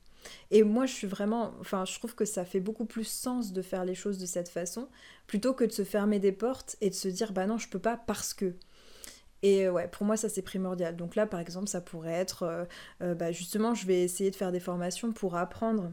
Et 0.50 0.62
moi, 0.62 0.86
je 0.86 0.92
suis 0.92 1.06
vraiment. 1.06 1.52
Enfin, 1.60 1.84
je 1.84 1.98
trouve 1.98 2.14
que 2.14 2.24
ça 2.24 2.44
fait 2.44 2.60
beaucoup 2.60 2.84
plus 2.84 3.04
sens 3.04 3.52
de 3.52 3.62
faire 3.62 3.84
les 3.84 3.94
choses 3.94 4.18
de 4.18 4.26
cette 4.26 4.48
façon, 4.48 4.88
plutôt 5.26 5.52
que 5.52 5.64
de 5.64 5.72
se 5.72 5.84
fermer 5.84 6.20
des 6.20 6.32
portes 6.32 6.76
et 6.80 6.90
de 6.90 6.94
se 6.94 7.08
dire, 7.08 7.32
bah 7.32 7.46
non, 7.46 7.58
je 7.58 7.68
peux 7.68 7.80
pas 7.80 7.96
parce 7.96 8.34
que. 8.34 8.54
Et 9.42 9.66
euh, 9.66 9.72
ouais, 9.72 9.88
pour 9.88 10.06
moi, 10.06 10.16
ça 10.16 10.28
c'est 10.28 10.42
primordial. 10.42 10.96
Donc 10.96 11.16
là, 11.16 11.26
par 11.26 11.40
exemple, 11.40 11.68
ça 11.68 11.80
pourrait 11.80 12.12
être, 12.12 12.66
euh, 13.02 13.14
bah, 13.14 13.32
justement, 13.32 13.74
je 13.74 13.86
vais 13.86 14.02
essayer 14.02 14.30
de 14.30 14.36
faire 14.36 14.52
des 14.52 14.60
formations 14.60 15.12
pour 15.12 15.36
apprendre 15.36 15.92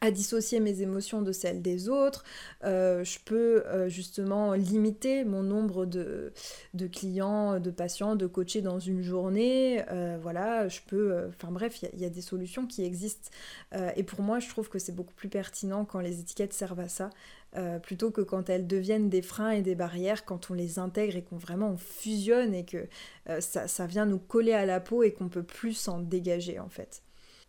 à 0.00 0.10
dissocier 0.10 0.60
mes 0.60 0.82
émotions 0.82 1.22
de 1.22 1.32
celles 1.32 1.62
des 1.62 1.88
autres. 1.88 2.24
Euh, 2.64 3.04
je 3.04 3.18
peux 3.24 3.64
euh, 3.66 3.88
justement 3.88 4.54
limiter 4.54 5.24
mon 5.24 5.42
nombre 5.42 5.86
de, 5.86 6.32
de, 6.74 6.86
clients, 6.86 7.60
de 7.60 7.70
patients, 7.70 8.16
de 8.16 8.26
coachés 8.26 8.62
dans 8.62 8.78
une 8.78 9.02
journée. 9.02 9.84
Euh, 9.90 10.18
voilà, 10.20 10.68
je 10.68 10.80
peux... 10.86 11.26
Enfin 11.28 11.50
bref, 11.50 11.82
il 11.82 12.00
y, 12.00 12.04
a 12.04 12.10
des 12.10 12.20
solutions 12.20 12.66
qui 12.66 12.84
existent. 12.84 13.30
et 13.96 14.02
pour 14.02 14.22
moi, 14.22 14.38
je 14.38 14.48
trouve 14.48 14.68
que 14.68 14.78
c'est 14.78 14.94
beaucoup 14.94 15.14
plus 15.14 15.28
pertinent 15.28 15.84
quand 15.84 16.00
les 16.00 16.20
étiquettes 16.20 16.52
servent 16.52 16.80
à 16.80 16.88
ça. 16.88 17.10
plutôt 17.82 18.10
que 18.10 18.20
quand 18.22 18.48
elles 18.48 18.66
deviennent 18.66 19.08
des 19.08 19.22
freins 19.22 19.50
et 19.50 19.62
des 19.62 19.74
barrières, 19.74 20.24
quand 20.24 20.50
on 20.50 20.54
les 20.54 20.78
intègre 20.78 21.16
et 21.16 21.22
qu'on 21.22 21.36
vraiment 21.36 21.70
on 21.70 21.76
fusionne 21.76 22.54
et 22.54 22.64
que 22.64 22.88
ça, 23.40 23.68
ça 23.68 23.86
vient 23.86 24.06
nous 24.06 24.18
coller 24.18 24.52
à 24.52 24.66
la 24.66 24.80
peau 24.80 25.02
et 25.02 25.12
qu'on 25.12 25.28
peut 25.28 25.42
plus 25.42 25.74
s'en 25.74 26.00
dégager 26.00 26.58
en 26.58 26.68
fait 26.68 27.02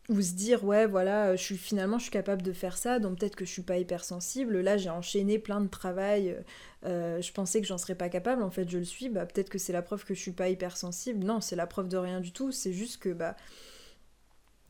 ou 0.09 0.21
se 0.21 0.33
dire 0.33 0.65
ouais 0.65 0.85
voilà 0.85 1.27
euh, 1.27 1.37
je 1.37 1.41
suis 1.41 1.57
finalement 1.57 1.97
je 1.97 2.03
suis 2.03 2.11
capable 2.11 2.41
de 2.41 2.51
faire 2.51 2.77
ça 2.77 2.99
donc 2.99 3.19
peut-être 3.19 3.35
que 3.35 3.45
je 3.45 3.51
suis 3.51 3.61
pas 3.61 3.77
hypersensible 3.77 4.59
là 4.59 4.75
j'ai 4.75 4.89
enchaîné 4.89 5.39
plein 5.39 5.61
de 5.61 5.69
travail 5.69 6.31
euh, 6.31 6.41
euh, 6.85 7.21
je 7.21 7.31
pensais 7.31 7.61
que 7.61 7.67
j'en 7.67 7.77
serais 7.77 7.95
pas 7.95 8.09
capable 8.09 8.43
en 8.43 8.49
fait 8.49 8.69
je 8.69 8.77
le 8.77 8.83
suis 8.83 9.07
bah 9.07 9.25
peut-être 9.25 9.49
que 9.49 9.57
c'est 9.57 9.71
la 9.71 9.81
preuve 9.81 10.03
que 10.03 10.13
je 10.13 10.19
suis 10.19 10.33
pas 10.33 10.49
hypersensible 10.49 11.23
non 11.23 11.39
c'est 11.39 11.55
la 11.55 11.67
preuve 11.67 11.87
de 11.87 11.97
rien 11.97 12.19
du 12.19 12.33
tout 12.33 12.51
c'est 12.51 12.73
juste 12.73 13.01
que 13.01 13.09
bah 13.09 13.37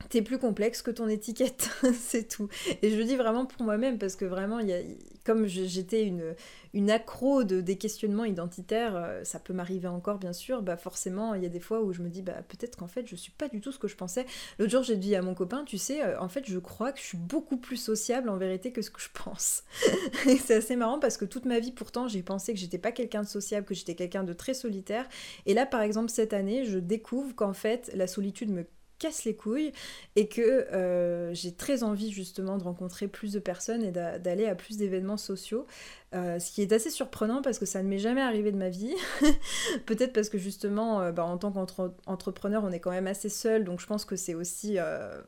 t'es 0.10 0.22
plus 0.22 0.38
complexe 0.38 0.82
que 0.82 0.92
ton 0.92 1.08
étiquette, 1.08 1.70
c'est 1.94 2.28
tout. 2.28 2.50
Et 2.82 2.90
je 2.90 2.98
le 2.98 3.06
dis 3.06 3.16
vraiment 3.16 3.46
pour 3.46 3.64
moi-même 3.64 3.98
parce 3.98 4.16
que 4.18 4.26
vraiment, 4.26 4.60
y 4.60 4.74
a, 4.74 4.80
comme 5.24 5.48
j'étais 5.48 6.04
une, 6.04 6.36
une 6.74 6.90
accro 6.90 7.44
de, 7.44 7.62
des 7.62 7.78
questionnements 7.78 8.26
identitaires, 8.26 8.96
euh, 8.96 9.24
ça 9.24 9.40
peut 9.40 9.54
m'arriver 9.54 9.88
encore 9.88 10.18
bien 10.18 10.34
sûr, 10.34 10.62
bah 10.62 10.76
forcément, 10.76 11.36
il 11.36 11.44
y 11.44 11.46
a 11.46 11.50
des 11.50 11.60
fois 11.60 11.82
où 11.82 11.94
je 11.94 12.02
me 12.02 12.10
dis, 12.10 12.22
bah 12.22 12.42
peut-être 12.48 12.78
qu'en 12.78 12.88
fait, 12.88 13.08
je 13.08 13.16
suis 13.16 13.32
pas 13.32 13.48
du 13.48 13.62
tout 13.62 13.72
ce 13.72 13.78
que 13.78 13.88
je 13.88 13.96
pensais. 13.96 14.26
L'autre 14.58 14.72
jour, 14.72 14.84
j'ai 14.84 14.98
dit 14.98 15.16
à 15.16 15.22
mon 15.22 15.36
copain, 15.36 15.64
tu 15.66 15.78
sais, 15.78 16.04
euh, 16.04 16.20
en 16.20 16.30
fait, 16.30 16.46
je 16.48 16.58
crois 16.58 16.92
que 16.92 17.00
je 17.00 17.06
suis 17.06 17.18
beaucoup 17.18 17.58
plus 17.58 17.78
sociable 17.78 18.30
en 18.30 18.38
vérité 18.38 18.72
que 18.72 18.82
ce 18.82 18.90
que 18.90 19.02
je 19.02 19.10
pense. 19.14 19.64
Et 20.28 20.38
c'est 20.38 20.56
assez 20.56 20.76
marrant 20.76 21.00
parce 21.00 21.18
que 21.18 21.26
toute 21.26 21.46
ma 21.46 21.60
vie, 21.60 21.72
pourtant, 21.72 22.08
j'ai 22.08 22.24
pensé 22.24 22.54
que 22.54 22.60
j'étais 22.60 22.80
pas 22.80 22.92
quelqu'un 22.92 23.22
de 23.22 23.28
sociable, 23.28 23.68
que 23.68 23.76
j'étais 23.76 23.96
quelqu'un 23.96 24.24
de 24.24 24.34
très 24.34 24.56
solitaire. 24.56 25.08
Et 25.46 25.54
là, 25.54 25.68
par 25.68 25.82
exemple, 25.82 26.10
cette 26.10 26.34
année, 26.34 26.66
je 26.66 26.80
découvre 26.80 27.36
qu'en 27.36 27.54
fait, 27.54 27.92
la 27.94 28.08
solitude 28.08 28.50
me 28.50 28.66
casse 29.04 29.26
les 29.26 29.36
couilles 29.36 29.74
et 30.16 30.30
que 30.30 30.42
euh, 30.42 31.34
j'ai 31.34 31.54
très 31.54 31.84
envie 31.84 32.10
justement 32.10 32.58
de 32.58 32.64
rencontrer 32.64 33.10
plus 33.10 33.34
de 33.34 33.40
personnes 33.40 33.84
et 33.84 33.92
d'aller 33.92 34.46
à 34.46 34.56
plus 34.56 34.78
d'événements 34.78 35.18
sociaux. 35.18 35.68
Euh, 36.16 36.40
ce 36.40 36.52
qui 36.52 36.62
est 36.62 36.72
assez 36.72 36.90
surprenant 36.90 37.42
parce 37.42 37.60
que 37.60 37.66
ça 37.66 37.84
ne 37.84 37.90
m'est 37.90 38.00
jamais 38.00 38.22
arrivé 38.22 38.54
de 38.54 38.58
ma 38.58 38.70
vie. 38.70 38.96
Peut-être 39.86 40.14
parce 40.14 40.30
que 40.30 40.38
justement, 40.38 41.02
euh, 41.02 41.12
bah, 41.12 41.26
en 41.26 41.38
tant 41.38 41.52
qu'entrepreneur, 41.52 42.64
on 42.64 42.72
est 42.72 42.80
quand 42.80 42.92
même 42.92 43.08
assez 43.08 43.28
seul, 43.28 43.66
donc 43.66 43.82
je 43.82 43.88
pense 43.88 44.06
que 44.06 44.16
c'est 44.16 44.36
aussi 44.36 44.78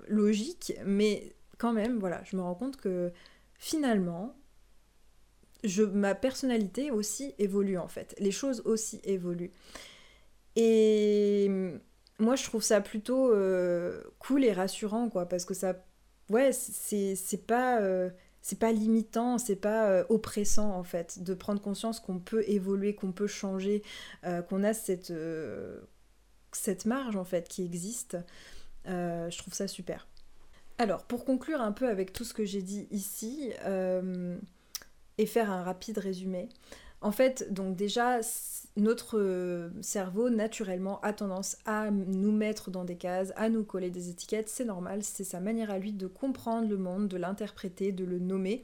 logique. 0.08 0.74
Mais 0.86 1.34
quand 1.58 1.74
même, 1.74 2.00
voilà, 2.00 2.22
je 2.24 2.38
me 2.38 2.42
rends 2.42 2.56
compte 2.56 2.78
que 2.78 3.12
finalement, 3.56 4.38
je, 5.66 5.84
ma 5.84 6.16
personnalité 6.16 6.92
aussi 6.92 7.34
évolue 7.40 7.78
en 7.78 7.90
fait. 7.90 8.16
Les 8.20 8.32
choses 8.32 8.62
aussi 8.64 9.02
évoluent. 9.04 9.52
Et 10.56 11.50
moi, 12.20 12.36
je 12.36 12.44
trouve 12.44 12.64
ça 12.64 12.82
plutôt 12.82 13.32
euh, 13.32 14.02
cool 14.20 14.46
et 14.46 14.54
rassurant, 14.54 15.10
quoi, 15.10 15.28
parce 15.28 15.46
que 15.46 15.54
ça, 15.54 15.76
ouais, 16.30 16.52
c'est 16.54 17.46
pas, 17.46 17.82
euh, 17.82 18.10
pas 18.60 18.72
limitant, 18.72 19.38
c'est 19.38 19.56
pas 19.56 19.90
euh, 19.90 20.06
oppressant, 20.10 20.72
en 20.72 20.84
fait, 20.84 21.24
de 21.24 21.34
prendre 21.34 21.62
conscience 21.62 22.00
qu'on 22.00 22.20
peut 22.20 22.44
évoluer, 22.48 22.96
qu'on 22.96 23.12
peut 23.12 23.28
changer, 23.28 23.84
qu'on 24.50 24.64
a 24.64 24.74
cette, 24.74 25.14
cette 26.52 26.86
marge, 26.86 27.16
en 27.16 27.26
fait, 27.26 27.48
qui 27.50 27.64
existe. 27.64 28.18
je 28.86 29.38
trouve 29.38 29.54
ça 29.54 29.68
super. 29.68 30.08
Alors, 30.78 31.04
pour 31.06 31.26
conclure 31.26 31.62
un 31.62 31.72
peu 31.72 31.88
avec 31.88 32.12
tout 32.12 32.26
ce 32.26 32.34
que 32.34 32.46
j'ai 32.46 32.62
dit 32.62 32.88
ici, 32.92 33.52
et 35.18 35.26
faire 35.26 35.52
un 35.52 35.64
rapide 35.64 35.98
résumé, 35.98 36.50
en 37.06 37.12
fait, 37.12 37.54
donc 37.54 37.76
déjà, 37.76 38.20
notre 38.78 39.20
euh, 39.20 39.70
cerveau, 39.82 40.32
naturellement, 40.32 41.00
a 41.02 41.14
tendance 41.14 41.56
à 41.68 41.92
nous 41.92 42.32
mettre 42.32 42.72
dans 42.72 42.84
des 42.84 42.96
cases, 42.96 43.32
à 43.36 43.48
nous 43.48 43.64
coller 43.64 43.92
des 43.92 44.10
étiquettes. 44.10 44.50
C'est 44.50 44.66
normal, 44.66 45.04
c'est 45.04 45.24
sa 45.24 45.40
manière 45.40 45.70
à 45.70 45.78
lui 45.78 45.94
de 45.94 46.08
comprendre 46.08 46.68
le 46.68 46.78
monde, 46.78 47.08
de 47.08 47.18
l'interpréter, 47.18 47.92
de 47.92 48.04
le 48.06 48.18
nommer. 48.18 48.64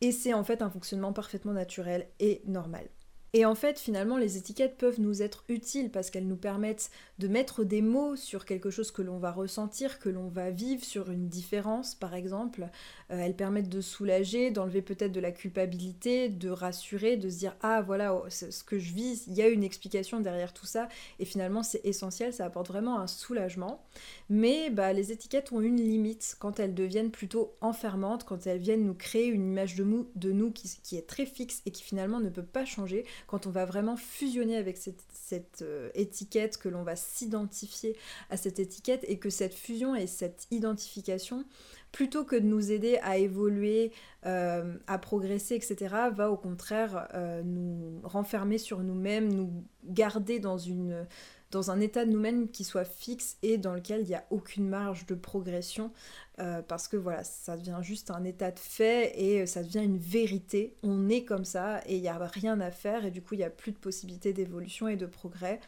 Et 0.00 0.10
c'est 0.10 0.32
en 0.32 0.42
fait 0.42 0.62
un 0.62 0.70
fonctionnement 0.70 1.12
parfaitement 1.12 1.52
naturel 1.52 2.06
et 2.18 2.40
normal. 2.46 2.86
Et 3.32 3.44
en 3.44 3.54
fait, 3.54 3.78
finalement, 3.78 4.16
les 4.16 4.38
étiquettes 4.38 4.76
peuvent 4.76 5.00
nous 5.00 5.22
être 5.22 5.44
utiles 5.48 5.90
parce 5.90 6.10
qu'elles 6.10 6.26
nous 6.26 6.36
permettent 6.36 6.90
de 7.18 7.28
mettre 7.28 7.64
des 7.64 7.82
mots 7.82 8.16
sur 8.16 8.44
quelque 8.44 8.70
chose 8.70 8.90
que 8.90 9.02
l'on 9.02 9.18
va 9.18 9.32
ressentir, 9.32 9.98
que 9.98 10.08
l'on 10.08 10.28
va 10.28 10.50
vivre, 10.50 10.84
sur 10.84 11.10
une 11.10 11.28
différence, 11.28 11.94
par 11.94 12.14
exemple. 12.14 12.68
Euh, 13.10 13.18
elles 13.18 13.36
permettent 13.36 13.68
de 13.68 13.80
soulager, 13.80 14.50
d'enlever 14.50 14.82
peut-être 14.82 15.12
de 15.12 15.20
la 15.20 15.32
culpabilité, 15.32 16.28
de 16.28 16.48
rassurer, 16.48 17.16
de 17.16 17.28
se 17.28 17.38
dire 17.38 17.56
ah 17.62 17.82
voilà, 17.82 18.14
oh, 18.14 18.24
ce 18.28 18.64
que 18.64 18.78
je 18.78 18.92
vis, 18.92 19.26
il 19.26 19.34
y 19.34 19.42
a 19.42 19.48
une 19.48 19.64
explication 19.64 20.20
derrière 20.20 20.52
tout 20.52 20.66
ça. 20.66 20.88
Et 21.18 21.24
finalement, 21.24 21.62
c'est 21.62 21.84
essentiel, 21.84 22.32
ça 22.32 22.46
apporte 22.46 22.68
vraiment 22.68 22.98
un 22.98 23.06
soulagement. 23.06 23.84
Mais 24.28 24.70
bah, 24.70 24.92
les 24.92 25.12
étiquettes 25.12 25.52
ont 25.52 25.60
une 25.60 25.76
limite 25.76 26.36
quand 26.38 26.60
elles 26.60 26.74
deviennent 26.74 27.10
plutôt 27.10 27.54
enfermantes, 27.60 28.24
quand 28.24 28.46
elles 28.46 28.60
viennent 28.60 28.84
nous 28.84 28.94
créer 28.94 29.26
une 29.26 29.46
image 29.46 29.76
de, 29.76 29.84
nous 29.84 30.52
qui 30.52 30.96
est 30.96 31.06
très 31.06 31.26
fixe 31.26 31.62
et 31.66 31.70
qui 31.70 31.82
finalement 31.82 32.20
ne 32.20 32.30
peut 32.30 32.42
pas 32.42 32.64
changer 32.64 33.04
quand 33.26 33.46
on 33.46 33.50
va 33.50 33.64
vraiment 33.64 33.96
fusionner 33.96 34.56
avec 34.56 34.76
cette, 34.76 35.62
euh, 35.62 35.90
étiquette, 35.94 36.56
que 36.58 36.68
l'on 36.68 36.82
va 36.82 36.96
s'identifier 36.96 37.96
à 38.30 38.36
cette 38.36 38.58
étiquette 38.58 39.04
et 39.08 39.18
que 39.18 39.30
cette 39.30 39.54
fusion 39.54 39.94
et 39.94 40.06
cette 40.06 40.46
identification, 40.50 41.44
plutôt 41.92 42.24
que 42.24 42.36
de 42.36 42.46
nous 42.46 42.72
aider 42.72 42.98
à 43.02 43.16
évoluer, 43.16 43.92
euh, 44.26 44.76
à 44.86 44.98
progresser, 44.98 45.54
etc., 45.54 45.94
va 46.14 46.30
au 46.30 46.36
contraire 46.36 47.08
euh, 47.14 47.42
nous 47.42 48.00
renfermer 48.02 48.58
sur 48.58 48.80
nous-mêmes, 48.80 49.32
nous 49.32 49.64
garder 49.84 50.38
dans 50.38 50.58
une 50.58 51.06
dans 51.50 51.70
un 51.70 51.80
état 51.80 52.04
de 52.04 52.10
nous-mêmes 52.10 52.48
qui 52.48 52.64
soit 52.64 52.84
fixe 52.84 53.36
et 53.42 53.58
dans 53.58 53.72
lequel 53.72 54.00
il 54.02 54.08
n'y 54.08 54.14
a 54.14 54.24
aucune 54.30 54.68
marge 54.68 55.06
de 55.06 55.14
progression 55.14 55.92
euh, 56.38 56.60
parce 56.60 56.86
que 56.86 56.96
voilà, 56.96 57.24
ça 57.24 57.56
devient 57.56 57.78
juste 57.80 58.10
un 58.10 58.24
état 58.24 58.50
de 58.50 58.58
fait 58.58 59.18
et 59.18 59.46
ça 59.46 59.62
devient 59.62 59.82
une 59.82 59.96
vérité. 59.96 60.74
On 60.82 61.08
est 61.08 61.24
comme 61.24 61.44
ça 61.44 61.80
et 61.86 61.96
il 61.96 62.02
n'y 62.02 62.08
a 62.08 62.18
rien 62.18 62.60
à 62.60 62.70
faire 62.70 63.04
et 63.04 63.10
du 63.10 63.22
coup 63.22 63.34
il 63.34 63.38
n'y 63.38 63.44
a 63.44 63.50
plus 63.50 63.72
de 63.72 63.78
possibilité 63.78 64.32
d'évolution 64.32 64.88
et 64.88 64.96
de 64.96 65.06
progrès. 65.06 65.60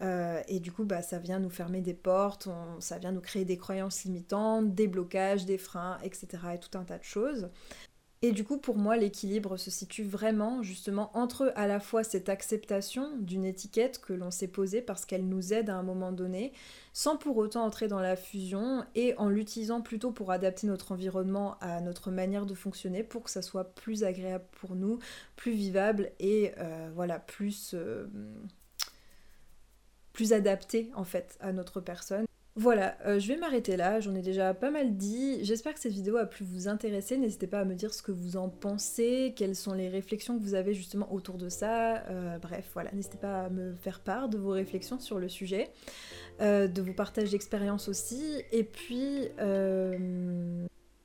Euh, 0.00 0.42
et 0.48 0.58
du 0.58 0.72
coup 0.72 0.84
bah, 0.84 1.02
ça 1.02 1.18
vient 1.18 1.38
nous 1.38 1.50
fermer 1.50 1.80
des 1.80 1.94
portes, 1.94 2.48
ça 2.80 2.98
vient 2.98 3.12
nous 3.12 3.20
créer 3.20 3.44
des 3.44 3.58
croyances 3.58 4.04
limitantes, 4.04 4.74
des 4.74 4.88
blocages, 4.88 5.44
des 5.44 5.58
freins, 5.58 5.98
etc. 6.02 6.26
et 6.54 6.58
tout 6.58 6.76
un 6.76 6.84
tas 6.84 6.98
de 6.98 7.04
choses. 7.04 7.50
Et 8.22 8.32
du 8.32 8.44
coup, 8.44 8.58
pour 8.58 8.76
moi, 8.76 8.98
l'équilibre 8.98 9.56
se 9.56 9.70
situe 9.70 10.04
vraiment 10.04 10.62
justement 10.62 11.10
entre 11.16 11.54
à 11.56 11.66
la 11.66 11.80
fois 11.80 12.04
cette 12.04 12.28
acceptation 12.28 13.16
d'une 13.16 13.46
étiquette 13.46 13.98
que 13.98 14.12
l'on 14.12 14.30
s'est 14.30 14.46
posée 14.48 14.82
parce 14.82 15.06
qu'elle 15.06 15.26
nous 15.26 15.54
aide 15.54 15.70
à 15.70 15.76
un 15.76 15.82
moment 15.82 16.12
donné, 16.12 16.52
sans 16.92 17.16
pour 17.16 17.38
autant 17.38 17.64
entrer 17.64 17.88
dans 17.88 17.98
la 17.98 18.16
fusion 18.16 18.84
et 18.94 19.14
en 19.16 19.30
l'utilisant 19.30 19.80
plutôt 19.80 20.12
pour 20.12 20.32
adapter 20.32 20.66
notre 20.66 20.92
environnement 20.92 21.56
à 21.62 21.80
notre 21.80 22.10
manière 22.10 22.44
de 22.44 22.54
fonctionner 22.54 23.02
pour 23.02 23.22
que 23.24 23.30
ça 23.30 23.40
soit 23.40 23.74
plus 23.74 24.04
agréable 24.04 24.44
pour 24.52 24.76
nous, 24.76 24.98
plus 25.36 25.52
vivable 25.52 26.12
et 26.18 26.52
euh, 26.58 26.90
voilà, 26.94 27.20
plus, 27.20 27.72
euh, 27.72 28.06
plus 30.12 30.34
adapté 30.34 30.90
en 30.94 31.04
fait 31.04 31.38
à 31.40 31.52
notre 31.52 31.80
personne. 31.80 32.26
Voilà, 32.60 32.94
euh, 33.06 33.18
je 33.18 33.26
vais 33.28 33.38
m'arrêter 33.38 33.78
là, 33.78 34.00
j'en 34.00 34.14
ai 34.14 34.20
déjà 34.20 34.52
pas 34.52 34.70
mal 34.70 34.94
dit. 34.94 35.42
J'espère 35.42 35.72
que 35.72 35.80
cette 35.80 35.94
vidéo 35.94 36.18
a 36.18 36.26
pu 36.26 36.44
vous 36.44 36.68
intéresser. 36.68 37.16
N'hésitez 37.16 37.46
pas 37.46 37.60
à 37.60 37.64
me 37.64 37.74
dire 37.74 37.94
ce 37.94 38.02
que 38.02 38.12
vous 38.12 38.36
en 38.36 38.50
pensez, 38.50 39.32
quelles 39.34 39.56
sont 39.56 39.72
les 39.72 39.88
réflexions 39.88 40.38
que 40.38 40.42
vous 40.42 40.52
avez 40.52 40.74
justement 40.74 41.10
autour 41.10 41.38
de 41.38 41.48
ça. 41.48 42.04
Euh, 42.10 42.36
bref, 42.36 42.68
voilà, 42.74 42.92
n'hésitez 42.92 43.16
pas 43.16 43.44
à 43.44 43.48
me 43.48 43.72
faire 43.76 44.00
part 44.00 44.28
de 44.28 44.36
vos 44.36 44.50
réflexions 44.50 45.00
sur 45.00 45.18
le 45.18 45.30
sujet, 45.30 45.70
euh, 46.42 46.68
de 46.68 46.82
vos 46.82 46.92
partages 46.92 47.30
d'expérience 47.30 47.88
aussi. 47.88 48.22
Et 48.52 48.64
puis, 48.64 49.30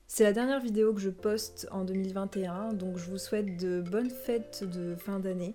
c'est 0.08 0.24
la 0.24 0.32
dernière 0.32 0.60
vidéo 0.60 0.92
que 0.92 1.00
je 1.00 1.08
poste 1.08 1.68
en 1.70 1.84
2021, 1.84 2.74
donc 2.74 2.98
je 2.98 3.08
vous 3.08 3.16
souhaite 3.16 3.56
de 3.56 3.80
bonnes 3.80 4.10
fêtes 4.10 4.62
de 4.62 4.94
fin 4.94 5.20
d'année. 5.20 5.54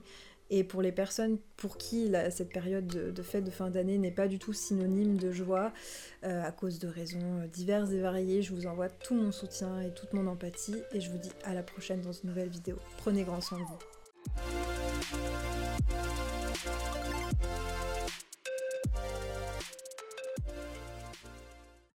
Et 0.53 0.65
pour 0.65 0.81
les 0.81 0.91
personnes 0.91 1.37
pour 1.55 1.77
qui 1.77 2.11
cette 2.29 2.51
période 2.51 2.85
de, 2.85 3.21
fête 3.23 3.45
de 3.45 3.51
fin 3.51 3.69
d'année 3.69 3.97
n'est 3.97 4.11
pas 4.11 4.27
du 4.27 4.37
tout 4.37 4.51
synonyme 4.51 5.15
de 5.15 5.31
joie, 5.31 5.71
euh, 6.25 6.43
à 6.43 6.51
cause 6.51 6.77
de 6.77 6.89
raisons 6.89 7.39
euh, 7.39 7.47
diverses 7.47 7.91
et 7.91 8.01
variées, 8.01 8.41
je 8.41 8.53
vous 8.53 8.67
envoie 8.67 8.89
tout 8.89 9.15
mon 9.15 9.31
soutien 9.31 9.79
et 9.81 9.93
toute 9.93 10.11
mon 10.11 10.27
empathie 10.27 10.75
et 10.91 10.99
je 10.99 11.09
vous 11.09 11.17
dis 11.17 11.31
à 11.45 11.53
la 11.53 11.63
prochaine 11.63 12.01
dans 12.01 12.11
une 12.11 12.29
nouvelle 12.29 12.49
vidéo. 12.49 12.75
Prenez 12.97 13.23
grand 13.23 13.39
soin 13.39 13.59
de 13.59 13.63
vous. 13.63 13.79